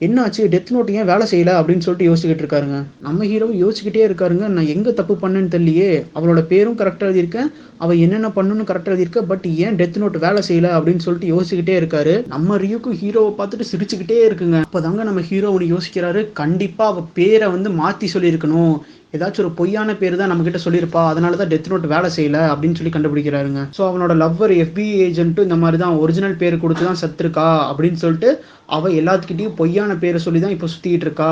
[0.00, 0.42] என்னாச்சு?
[0.52, 1.50] டெத் நோட் ஏன் வேலை செய்யல?
[1.58, 2.78] அப்படின்னு சொல்லிட்டு யோசிச்சுக்கிட்டு இருக்காருங்க.
[3.00, 4.46] நம்ம ஹீரோ யோசிச்சுக்கிட்டே இருக்காருங்க.
[4.46, 5.90] நான் எங்க தப்பு பண்ணேன்னு தெரியலையே.
[6.16, 7.50] அவளோட பேரும் கரெக்டாக எழுதியிருக்கேன்.
[7.78, 9.22] அவள் என்னென்ன பண்ணணும்னு கரெக்டாக எழுதியிருக்க.
[9.22, 10.70] பட் ஏன் டெத் நோட் வேலை செய்யல?
[10.78, 12.26] அப்படின்னு சொல்லிட்டு யோசிச்சுக்கிட்டே இருக்காரு.
[12.26, 14.58] நம்ம ரியூக்கும் ஹீரோவை பார்த்துட்டு சிரிச்சுக்கிட்டே இருக்குங்க.
[14.66, 16.32] அப்போதாங்க நம்ம ஹீரோ ஒன்று யோசிக்கிறாரு.
[16.32, 18.74] கண்டிப்பா அவ பேரை வந்து மாத்தி சொல்லியிருக்கணும்.
[19.16, 21.02] ஏதாச்சும் ஒரு பொய்யான பேர் தான் நம்ம கிட்ட சொல்லியிருப்பா.
[21.10, 23.60] அதனால தான் டெத் நோட் வேலை செய்யல அப்படின்னு சொல்லி கண்டுபிடிக்கிறாருங்க.
[23.76, 28.30] ஸோ அவனோட லவ்வர் எஃபி ஏஜென்ட்டும் இந்த மாதிரி தான் ஒரிஜினல் பேர் கொடுத்து தான் செத்துருக்கா அப்படின்னு சொல்லிட்டு
[28.76, 31.30] அவள் எல்லாத்துக்கிட்டையும் பொய்யான பேரை சொல்லி தான் இப்போ சுத்திட்டு இருக்கா?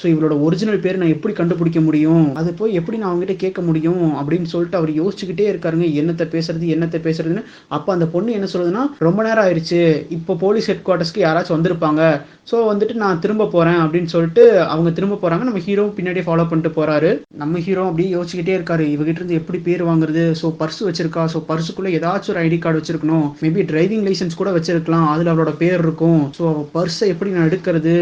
[0.00, 2.26] ஸோ இவளோட ஒரிஜினல் பேர் நான் எப்படி கண்டுபிடிக்க முடியும்?
[2.40, 4.04] அது போய் எப்படி நான் அவங்ககிட்ட கேட்க முடியும்?
[4.20, 5.86] அப்படின்னு சொல்லிட்டு அவர் யோசிச்சுக்கிட்டே இருக்காருங்க.
[6.02, 7.44] என்னத்தை பேசுறது என்னத்தை பேசுறதுன்னு.
[7.76, 9.80] அப்போ அந்த பொண்ணு என்ன சொல்லுதுன்னா ரொம்ப நேரம் ஆயிடுச்சு
[10.18, 12.02] இப்போ போலீஸ் ஹெட் குவார்ட்டர்ஸ்க்கு யாராச்சும் வந்திருப்பாங்க.
[12.50, 13.80] ஸோ வந்துட்டு நான் திரும்ப போறேன்.
[13.82, 15.44] அப்படின்னு சொல்லிட்டு அவங்க திரும்ப போறாங்க.
[15.48, 17.10] நம்ம ஹீரோ பின்னாடியே ஃபாலோ பண்ணிட்டு போறாரு.
[17.42, 18.84] நம்ம ஹீரோ அப்படியே யோசிச்சுக்கிட்டே இருக்காரு.
[18.94, 20.24] இவகிட்ட இருந்து எப்படி பேர் வாங்குறது?
[20.40, 21.24] ஸோ பர்ஸ் வச்சிருக்கா?
[21.34, 23.26] ஸோ பர்ஸுக்குள்ள ஏதாச்சும் ஒரு ஐடி கார்டு வச்சிருக்கணும்.
[23.44, 25.06] மேபி டிரைவிங் லைசன்ஸ் கூட வச்சிருக்கலாம்.
[25.12, 26.20] அதுல அவளோட பேர் இருக்கும்.
[26.38, 27.94] ஸோ அவள் பர்ஸை எப்படி நான் எடுக்கிறது?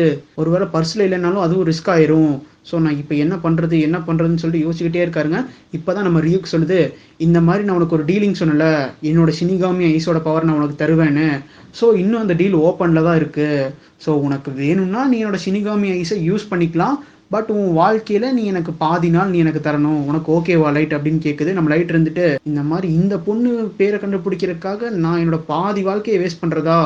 [0.43, 2.33] ஒருவேளை பர்ஸ்ல இல்லைனாலும் அதுவும் ரிஸ்க் ஆயிரும்.
[2.69, 5.39] ஸோ நான் இப்போ என்ன பண்ணுறது என்ன பண்ணுறதுன்னு சொல்லிட்டு யோசிச்சுக்கிட்டே இருக்காருங்க.
[5.77, 6.79] இப்போ தான் நம்ம ரியூக் சொல்லுது
[7.27, 8.67] இந்த மாதிரி நான் உனக்கு ஒரு டீலிங் சொன்னல
[9.11, 11.29] என்னோட சினிகாமி ஐஸோட பவர் நான் உனக்கு தருவேன்னு.
[11.79, 13.71] ஸோ இன்னும் அந்த டீல் ஓப்பனில் தான் இருக்குது
[14.07, 16.99] ஸோ உனக்கு வேணும்னா நீ என்னோட சினிகாமி ஐஸை யூஸ் பண்ணிக்கலாம்.
[17.35, 19.99] பட் உன் வாழ்க்கையில நீ எனக்கு பாதி நாள் நீ எனக்கு தரணும்.
[20.11, 25.21] உனக்கு ஓகேவா லைட் அப்படின்னு கேட்குது நம்ம லைட் இருந்துட்டு இந்த மாதிரி இந்த பொண்ணு பேரை கண்டுபிடிக்கிறதுக்காக நான்
[25.23, 26.79] என்னோட பாதி வாழ்க்கையை வேஸ்ட் பண்றதா?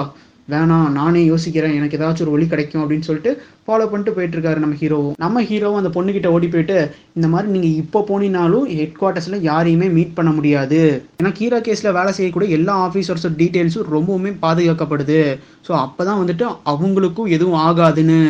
[0.53, 3.33] வேணாம் நானே யோசிக்கிறேன் எனக்கு ஏதாச்சும் ஒரு வழி கிடைக்கும் அப்படின்னு சொல்லிட்டு
[3.67, 6.79] ஃபாலோ பண்ணிட்டு போயிட்டு இருக்காரு நம்ம ஹீரோவும் நம்ம ஹீரோவும் அந்த பொண்ணுகிட்ட ஓடி போயிட்டு
[7.19, 10.81] இந்த மாதிரி நீங்க இப்போ போனீங்கனாலும் ஹெட் குவார்ட்டர்ஸ்ல யாரையுமே மீட் பண்ண முடியாது.
[11.21, 15.21] ஏன்னா கீரா கேஸ்ல வேலை செய்யக்கூடிய எல்லா ஆஃபீஸர்ஸோட டீட்டெயில்ஸும் ரொம்பவுமே பாதுகாக்கப்படுது.
[15.69, 18.21] ஸோ அப்பதான் வந்துட்டு அவங்களுக்கும் எதுவும் ஆகாதுன்னு.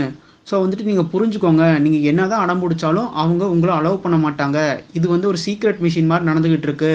[0.50, 4.58] ஸோ வந்துட்டு நீங்கள் புரிஞ்சுக்கோங்க நீங்கள் என்ன தான் அடம் பிடிச்சாலும் அவங்க உங்களை அலோவ் பண்ண மாட்டாங்க.
[4.98, 6.94] இது வந்து ஒரு சீக்ரெட் மிஷின் மாதிரி நடந்துகிட்டு இருக்கு.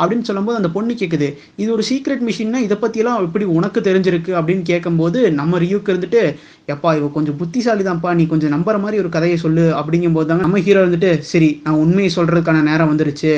[0.00, 4.32] அப்படின்னு சொல்லும்போது அந்த பொண்ணு கேட்குது இது ஒரு சீக்ரெட் மிஷின்னா இதை பற்றியெல்லாம் எப்படி உனக்கு தெரிஞ்சிருக்கு?
[4.40, 6.22] அப்படின்னு கேட்கும்போது நம்ம ரியூக்கு இருந்துட்டு
[6.68, 9.66] எப்பா இவ கொஞ்சம் புத்திசாலி தான்ப்பா நீ கொஞ்சம் நம்புற மாதிரி ஒரு கதையை சொல்லு.
[9.80, 13.32] அப்படிங்கும்போது தாங்க நம்ம ஹீரோ வந்துட்டு சரி நான் உண்மையை சொல்றதுக்கான நேரம் வந்துருச்சு.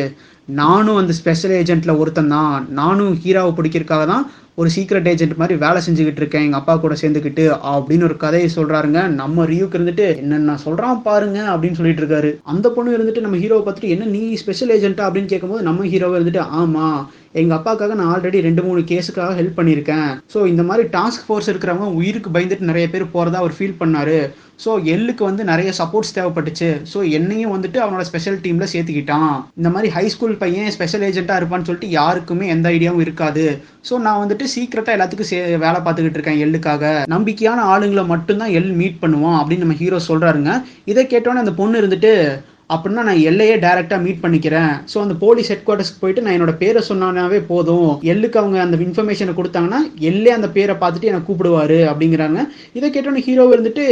[0.61, 2.55] நானும் அந்த ஸ்பெஷல் ஏஜென்ட்டில் ஒருத்தன் தான்.
[2.81, 4.25] நானும் ஹீராவை பிடிக்கிறதுக்காக தான்
[4.61, 6.45] ஒரு சீக்ரெட் ஏஜென்ட் மாதிரி வேலை செஞ்சுக்கிட்டு இருக்கேன்.
[6.47, 11.79] எங்கள் அப்பா கூட சேர்ந்துக்கிட்டு அப்படின்னு ஒரு கதையை சொல்கிறாருங்க நம்ம ரியூக்கு இருந்துட்டு என்னென்ன சொல்கிறான் பாருங்க அப்படின்னு
[11.81, 12.31] சொல்லிட்டு இருக்காரு.
[12.53, 16.45] அந்த பொண்ணு இருந்துட்டு நம்ம ஹீரோவை பார்த்துட்டு என்ன நீ ஸ்பெஷல் ஏஜென்ட்டா அப்படின்னு கேட்கும்போது நம்ம ஹீரோவை இருந்துட்டு
[16.61, 17.01] ஆமாம்
[17.40, 20.09] எங்கள் அப்பாக்காக நான் ஆல்ரெடி ரெண்டு மூணு கேஸுக்காக ஹெல்ப் பண்ணியிருக்கேன்.
[20.33, 24.18] ஸோ இந்த மாதிரி டாஸ்க் ஃபோர்ஸ் இருக்கிறவங்க உயிருக்கு பயந்துட்டு நிறைய பேர் போகிறதா அவர் ஃபீல் பண்ணாரு.
[24.64, 26.68] ஸோ எல்லுக்கு வந்து நிறைய சப்போர்ட்ஸ் தேவைப்பட்டுச்சு.
[26.92, 29.33] ஸோ என்னையும் வந்துட்டு அவனோட ஸ்பெஷல் டீமில் சேர்த்துக்கிட்டான்.
[29.61, 33.47] இந்த மாதிரி ஹை ஸ்கூல் பையன் ஸ்பெஷல் ஏஜென்ட்டாக இருப்பான்னு சொல்லிட்டு யாருக்குமே எந்த ஐடியாவும் இருக்காது.
[33.88, 36.92] ஸோ நான் வந்துட்டு சீக்கிரட்டாக எல்லாத்துக்கும் சே வேலை பார்த்துக்கிட்டு இருக்கேன் எல்லுக்காக.
[37.14, 40.53] நம்பிக்கையான ஆளுங்களை மட்டும்தான் எல் மீட் பண்ணுவான் அப்படின்னு நம்ம ஹீரோ சொல்கிறாருங்க
[40.92, 42.14] இதை கேட்டோன்னே அந்த பொண்ணு இருந்துட்டு
[42.73, 44.73] அப்படின்னா நான் எல்லையே டைரக்டா மீட் பண்ணிக்கிறேன்.
[44.93, 47.91] ஸோ அந்த போலீஸ் ஹெட் குவார்ட்டர்ஸ்க்கு போயிட்டு நான் என்னோட பேரை சொன்னாவே போதும்.
[48.13, 49.81] எல்லுக்கு அவங்க அந்த இன்ஃபர்மேஷனை கொடுத்தாங்கன்னா
[50.11, 52.41] எல்லே அந்த பேரை பார்த்துட்டு எனக்கு கூப்பிடுவாரு அப்படிங்கிறாங்க.
[52.79, 53.87] இதை கேட்டோன்னு ஹீரோ இருந்துட்டு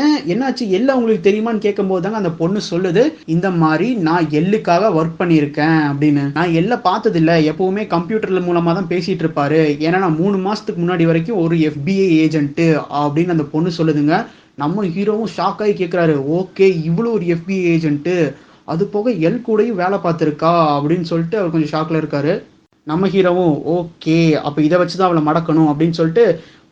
[0.00, 0.16] ஏன்?
[0.32, 0.64] என்னாச்சு?
[0.78, 6.24] எல்ல உங்களுக்கு தெரியுமான்னு கேட்கும்போது தாங்க அந்த பொண்ணு சொல்லுது இந்த மாதிரி நான் எல்லுக்காக ஒர்க் பண்ணியிருக்கேன் அப்படின்னு.
[6.38, 9.62] நான் எல்ல பார்த்தது இல்லை எப்பவுமே கம்ப்யூட்டர்ல மூலமா தான் பேசிட்டு இருப்பாரு.
[9.86, 12.64] ஏன்னா நான் மூணு மாசத்துக்கு முன்னாடி வரைக்கும் ஒரு எஃபிஐ ஏஜென்ட்
[13.02, 14.16] அப்படின்னு அந்த பொண்ணு சொல்லுதுங்க.
[14.58, 18.16] நம்ம ஹீரோவும் ஷாக் ஆகி கேட்குறாரு ஓகே இவ்வளோ ஒரு எஃபிஐ ஏஜென்ட்டு
[18.64, 20.52] அது போக எல் கூடயும் வேலை பார்த்துருக்கா?
[20.76, 22.34] அப்படின்னு சொல்லிட்டு அவர் கொஞ்சம் ஷாக்கில் இருக்காரு.
[22.86, 26.24] நம்ம ஹீரோவும் ஓகே அப்போ இதை வச்சு தான் அவளை மடக்கணும் அப்படின்னு சொல்லிட்டு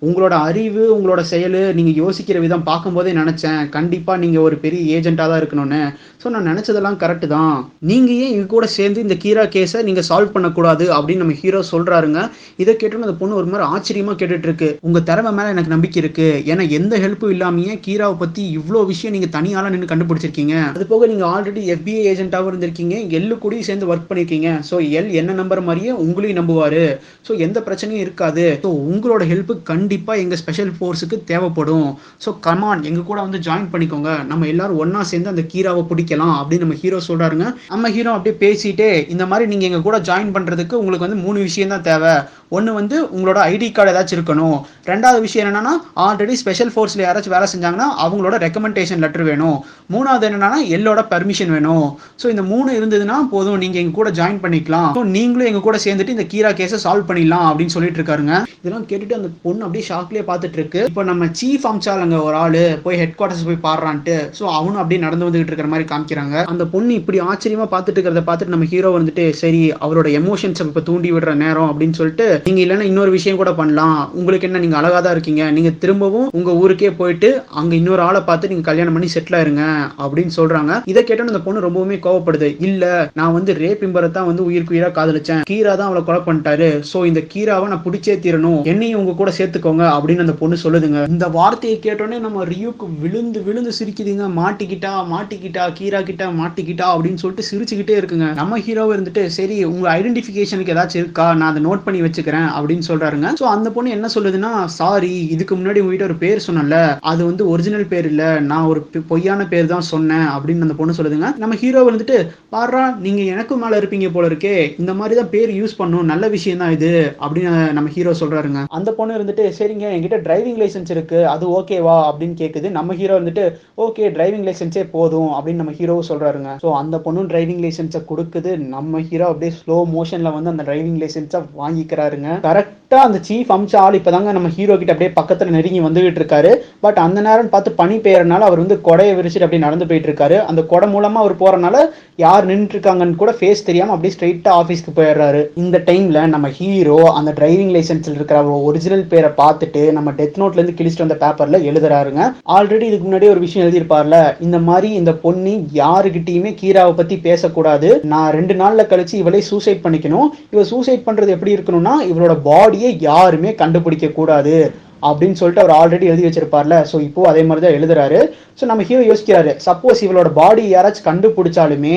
[0.06, 3.60] உங்களோட அறிவு உங்களோட செயல் நீங்கள் யோசிக்கிற விதம் பார்க்கும்போதே நினச்சேன்.
[3.76, 5.82] கண்டிப்பாக நீங்கள் ஒரு பெரிய ஏஜெண்ட்டாக தான் இருக்கணும்னு.
[6.22, 7.54] ஸோ நான் நினச்சதெல்லாம் கரெக்டு தான்.
[7.90, 12.20] நீங்கள் ஏன் இது கூட சேர்ந்து இந்த கீரா கேஸை நீங்கள் சால்வ் பண்ணக்கூடாது அப்படின்னு நம்ம ஹீரோ சொல்கிறாருங்க
[12.62, 14.70] இதை கேட்டோன்னு அந்த பொண்ணு ஒரு மாதிரி ஆச்சரியமாக கேட்டுட்ருக்கு.
[14.88, 19.34] உங்கள் திறமை மேலே எனக்கு நம்பிக்கை இருக்குது ஏன்னா எந்த ஹெல்ப்பும் இல்லாமையே கீராவை பற்றி இவ்வளோ விஷயம் நீங்கள்
[19.36, 20.56] தனியால் நின்று கண்டுபிடிச்சிருக்கீங்க.
[20.74, 22.96] அது போக நீங்கள் ஆல்ரெடி எஃபிஐ ஏஜென்ட்டாகவும் இருந்திருக்கீங்க.
[23.20, 26.80] எல்லு கூடயும் சேர்ந்து ஒர்க் பண்ணியிருக்கீங்க ஸோ எல் என்ன நம்புற மாதிரியே உங்களையும் நம்புவார்.
[27.28, 28.46] ஸோ எந்த பிரச்சனையும் இருக்காது.
[28.64, 29.56] ஸோ உங்களோட ஹெல்ப்பு
[29.92, 31.88] கண்டிப்பாக எங்கள் ஸ்பெஷல் ஃபோர்ஸுக்கு தேவைப்படும்.
[32.24, 34.10] ஸோ கமான் எங்கள் கூட வந்து ஜாயின் பண்ணிக்கோங்க.
[34.30, 38.88] நம்ம எல்லாரும் ஒன்றா சேர்ந்து அந்த கீராவை பிடிக்கலாம் அப்படின்னு நம்ம ஹீரோ சொல்கிறாருங்க நம்ம ஹீரோ அப்படியே பேசிட்டே
[39.14, 42.14] இந்த மாதிரி நீங்கள் எங்கள் கூட ஜாயின் பண்ணுறதுக்கு உங்களுக்கு வந்து மூணு விஷயம் தான் தேவை.
[42.56, 44.56] ஒன்று வந்து உங்களோட ஐடி கார்டு ஏதாச்சும் இருக்கணும்.
[44.90, 45.74] ரெண்டாவது விஷயம் என்னன்னா
[46.06, 49.58] ஆல்ரெடி ஸ்பெஷல் ஃபோர்ஸில் யாராச்சும் வேலை செஞ்சாங்கன்னா அவங்களோட ரெக்கமெண்டேஷன் லெட்டர் வேணும்.
[49.94, 51.86] மூணாவது என்னன்னா எல்லோட பர்மிஷன் வேணும்.
[52.22, 54.90] ஸோ இந்த மூணு இருந்ததுன்னா போதும் நீங்கள் எங்கள் கூட ஜாயின் பண்ணிக்கலாம்.
[54.98, 58.34] ஸோ நீங்களும் எங்கள் கூட சேர்ந்துட்டு இந்த கீரா கேஸை சால்வ் பண்ணிடலாம் அப்படின்னு சொல்லிட்டு இருக்காருங்க.
[58.62, 62.98] இதெல்லாம் கேட்டுட்டு அந்த பொண்ணு அப்படியே ஷாக்லேயே பார்த்துட்டு இருக்கு இப்போ நம்ம சீஃப் அம்சாலங்க ஒரு ஆளு போய்
[63.00, 66.34] ஹெட் குவார்டர்ஸ் போய் பாடுறான்ட்டு ஸோ அவனும் அப்படியே நடந்து வந்துகிட்டு இருக்கிற மாதிரி காமிக்கிறாங்க.
[66.52, 71.12] அந்த பொண்ணு இப்படி ஆச்சரியமா பார்த்துட்டு இருக்கிறத பார்த்துட்டு நம்ம ஹீரோ வந்துட்டு சரி அவரோட எமோஷன்ஸ் இப்போ தூண்டி
[71.14, 73.96] விடுற நேரம் அப்படின்னு சொல்லிட்டு நீங்க இல்லைன்னா இன்னொரு விஷயம் கூட பண்ணலாம்.
[74.18, 75.46] உங்களுக்கு என்ன நீங்க அழகா தான் இருக்கீங்க.
[75.58, 77.30] நீங்க திரும்பவும் உங்க ஊருக்கே போயிட்டு
[77.62, 79.64] அங்க இன்னொரு ஆளை பார்த்து நீங்க கல்யாணம் பண்ணி செட்டில் ஆயிருங்க
[80.02, 80.78] அப்படின்னு சொல்றாங்க.
[80.92, 82.50] இதை கேட்டோன்னு அந்த பொண்ணு ரொம்பவுமே கோவப்படுது.
[82.68, 85.42] இல்ல நான் வந்து ரேப் இம்பரை தான் வந்து உயிருக்கு உயிரா காதலிச்சேன்.
[85.52, 86.70] கீரா தான் அவளை கொலை பண்ணிட்டாரு.
[86.92, 88.62] சோ இந்த கீராவை நான் பிடிச்சே தீரணும்.
[88.74, 91.00] என்னையும் உங்க கூட சேர்த்து சேர்த்துக்கோங்க அப்படின்னு அந்த பொண்ணு சொல்லுதுங்க.
[91.14, 94.26] இந்த வார்த்தையை கேட்டோடனே நம்ம ரியூக்கு விழுந்து விழுந்து சிரிக்குதுங்க.
[94.40, 98.28] மாட்டிக்கிட்டா மாட்டிக்கிட்டா கீரா கிட்ட மாட்டிக்கிட்டா அப்படின்னு சொல்லிட்டு சிரிச்சுக்கிட்டே இருக்குங்க.
[98.40, 101.26] நம்ம ஹீரோ இருந்துட்டு சரி உங்க ஐடென்டிஃபிகேஷனுக்கு ஏதாச்சும் இருக்கா?
[101.40, 103.28] நான் அதை நோட் பண்ணி வச்சுக்கிறேன் அப்படின்னு சொல்றாருங்க.
[103.40, 106.78] சோ அந்த பொண்ணு என்ன சொல்லுதுன்னா சாரி இதுக்கு முன்னாடி உங்ககிட்ட ஒரு பேர் சொன்னல
[107.12, 108.24] அது வந்து ஒரிஜினல் பேர் இல்ல.
[108.50, 111.30] நான் ஒரு பொய்யான பேர் தான் சொன்னேன் அப்படின்னு அந்த பொண்ணு சொல்லுதுங்க.
[111.42, 112.18] நம்ம ஹீரோ வந்துட்டு
[112.54, 114.56] பாடுறா நீங்க எனக்கும் மேல இருப்பீங்க போல இருக்கே.
[114.82, 116.08] இந்த மாதிரி தான் பேர் யூஸ் பண்ணும்.
[116.12, 116.90] நல்ல விஷயம் தான் இது
[117.24, 118.60] அப்படின்னு நம்ம ஹீரோ சொல்றாருங்க.
[118.78, 122.70] அந்த பொண்ணு இருந்துட்டு சரிங்க என்கிட்ட டிரைவிங் லைசென்ஸ் இருக்கு அது ஓகேவா அப்படின்னு கேக்குது.
[122.78, 123.44] நம்ம ஹீரோ வந்துட்டு
[123.86, 126.52] ஓகே டிரைவிங் லைசன்ஸே போதும் அப்படின்னு நம்ம ஹீரோ சொல்றாருங்க.
[126.64, 128.52] ஸோ அந்த பொண்ணும் டிரைவிங் லைசன்ஸை கொடுக்குது.
[128.74, 132.28] நம்ம ஹீரோ அப்படியே ஸ்லோ மோஷன்ல வந்து அந்த டிரைவிங் லைசன்ஸை வாங்கிக்கிறாருங்க.
[132.48, 136.50] கரெக்ட் அந்த சீஃப் அம்ச ஆள் இப்பதாங்க நம்ம ஹீரோ கிட்ட அப்படியே பக்கத்தில் நெருங்கி வந்துகிட்டு இருக்காரு.
[136.84, 140.38] பட் அந்த நேரம் பார்த்து பனி பெய்யறனால அவர் வந்து கொடையை விரிச்சிட்டு அப்படியே நடந்து போயிட்டு இருக்காரு.
[140.50, 141.76] அந்த கொடை மூலமாக அவர் போகிறனால
[142.24, 145.42] யார் நின்றுட்டு இருக்காங்கன்னு கூட ஃபேஸ் தெரியாம அப்படியே ஸ்ட்ரைட்டாக ஆஃபீஸ்க்கு போயிடுறாரு.
[145.62, 151.06] இந்த டைமில் நம்ம ஹீரோ அந்த டிரைவிங் லைசன்ஸில் இருக்கிற ஒரிஜினல் பேரை பார்த்துட்டு நம்ம டெத் நோட்லேருந்து கிழிச்சிட்டு
[151.06, 152.20] வந்த பேப்பரில் எழுதுறாருங்க.
[152.56, 157.90] ஆல்ரெடி இதுக்கு முன்னாடி ஒரு விஷயம் எழுதியிருப்பார்ல இந்த மாதிரி இந்த பொண்ணு யாருக்கிட்டையுமே கீராவை பற்றி பேசக்கூடாது.
[158.12, 160.28] நான் ரெண்டு நாளில் கழிச்சு இவளை சூசைட் பண்ணிக்கணும்.
[160.50, 164.72] இவள் சூசைட் பண்ணுறது எப்படி இருக்கணும்னா இவளோட பாடி யாருமே கண்டுபிடிக்க கூடாது.
[165.08, 166.76] அப்படின்னு சொல்லிட்டு அவர் ஆல்ரெடி எழுதி வச்சிருப்பார்ல.
[166.90, 168.20] ஸோ இப்போ அதே மாதிரி தான் எழுதுறாரு.
[168.58, 169.52] ஸோ நம்ம ஹீரோ யோசிக்கிறாரு.
[169.68, 171.96] சப்போஸ் இவளோட பாடி யாராச்சும் கண்டுபிடிச்சாலுமே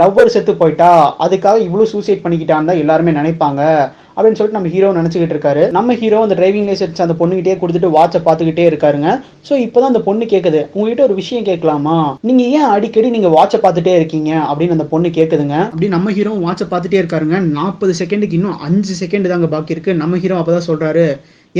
[0.00, 0.90] லவ்வர் செத்து போயிட்டா
[1.26, 3.62] அதுக்காக இவ்வளவு சூசைட் பண்ணிக்கிட்டான்னு தான் எல்லாருமே நினைப்பாங்க.
[4.16, 5.62] அப்படின்னு சொல்லிட்டு நம்ம ஹீரோ நினைச்சிக்கிட்டு இருக்காரு.
[5.76, 9.08] நம்ம ஹீரோ அந்த டிரைவிங் லைசன்ஸ் அந்த பொண்ணுகிட்டே கொடுத்துட்டு வாட்சை பார்த்துக்கிட்டே இருக்காருங்க.
[9.48, 11.96] ஸோ இப்போதான் அந்த பொண்ணு கேட்குது உங்ககிட்ட ஒரு விஷயம் கேட்கலாமா?
[12.28, 14.30] நீங்க ஏன் அடிக்கடி நீங்க வாட்சை பார்த்துட்டே இருக்கீங்க?
[14.48, 17.38] அப்படின்னு அந்த பொண்ணு கேட்குதுங்க அப்படி நம்ம ஹீரோ வாட்சை பார்த்துட்டே இருக்காருங்க.
[17.58, 19.94] நாற்பது செகண்டுக்கு இன்னும் அஞ்சு செகண்ட் தாங்க பாக்கி இருக்கு.
[20.02, 21.06] நம்ம ஹீரோ அப்பதான் சொல்றாரு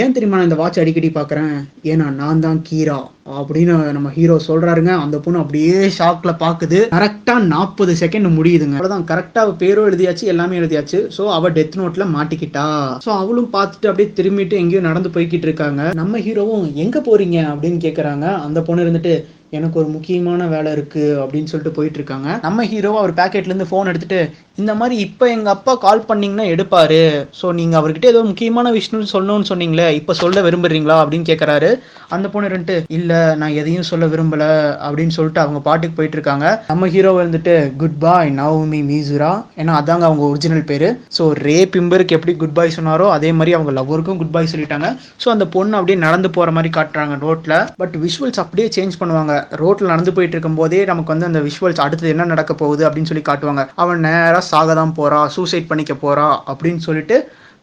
[0.00, 1.52] ஏன் தெரியுமா நான் இந்த வாட்ச் அடிக்கடி பார்க்குறேன்?
[1.90, 2.96] ஏன்னா நான் தான் கீரா.
[3.36, 4.92] அப்படின்னு நம்ம ஹீரோ சொல்றாருங்க.
[5.04, 8.76] அந்த பொண்ணு அப்படியே ஷாக்ல பாக்குது கரெக்டா நாற்பது செகண்ட் முடியுதுங்க.
[8.78, 9.06] அவ்வளவுதான்.
[9.12, 10.98] கரெக்டா பேரும் எழுதியாச்சு எல்லாமே எழுதியாச்சு.
[11.16, 12.66] சோ அவ டெத் நோட்ல மாட்டிக்கிட்டா.
[13.06, 15.90] சோ அவளும் பார்த்துட்டு அப்படியே திரும்பிட்டு எங்கேயோ நடந்து போய்கிட்டு இருக்காங்க.
[15.94, 17.38] நம்ம ஹீரோவும் எங்க போறீங்க?
[17.54, 18.26] அப்படின்னு கேக்குறாங்க.
[18.46, 19.14] அந்த பொண்ணு இருந்துட்டு
[19.50, 21.02] எனக்கு ஒரு முக்கியமான வேலை இருக்கு.
[21.22, 22.38] அப்படின்னு சொல்லிட்டு போயிட்டு இருக்காங்க.
[22.42, 24.20] நம்ம ஹீரோ அவர் பேக்கெட்ல இருந்து போன் எடுத்துட்டு
[24.62, 27.00] இந்த மாதிரி இப்போ எங்கள் அப்பா கால் பண்ணிங்கன்னா எடுப்பாரு.
[27.38, 31.70] ஸோ நீங்கள் அவர்கிட்ட ஏதோ முக்கியமான விஷயம் சொல்லணும்னு சொன்னீங்களே இப்போ சொல்ல விரும்புறீங்களா அப்படின்னு கேட்குறாரு
[32.14, 34.50] அந்த பொண்ணு ரெண்டு இல்லை நான் எதையும் சொல்ல விரும்பலை
[34.86, 36.46] அப்படின்னு சொல்லிட்டு அவங்க பாட்டுக்கு போயிட்டு இருக்காங்க.
[36.70, 40.86] நம்ம ஹீரோ வந்துட்டு குட் பாய் நவமி மீசுரா ஏன்னா அதாங்க அவங்க ஒரிஜினல் பேர்.
[41.16, 44.90] ஸோ ரே பிம்பருக்கு எப்படி குட் பாய் சொன்னாரோ அதே மாதிரி அவங்க லவ்வருக்கும் குட் பாய் சொல்லிட்டாங்க.
[45.24, 49.34] ஸோ அந்த பொண்ணு அப்படியே நடந்து போகிற மாதிரி காட்டுறாங்க ரோட்டில் பட் விஷுவல்ஸ் அப்படியே சேஞ்ச் பண்ணுவாங்க.
[49.62, 53.26] ரோட்டில் நடந்து போயிட்டு இருக்கும் போதே நமக்கு வந்து அந்த விஷுவல்ஸ் அடுத்தது என்ன நடக்க போகுது அப்படின்னு சொல்லி
[53.30, 53.64] காட்டுவாங்க.
[53.84, 57.16] அவன் நேராக சாக தான் போறா சூசைட் பண்ணிக்க போறா அப்படின்னு சொல்லிட்டு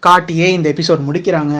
[0.03, 1.55] காட்டியே இந்த எபிசோட் முடிக்கிறாங்க.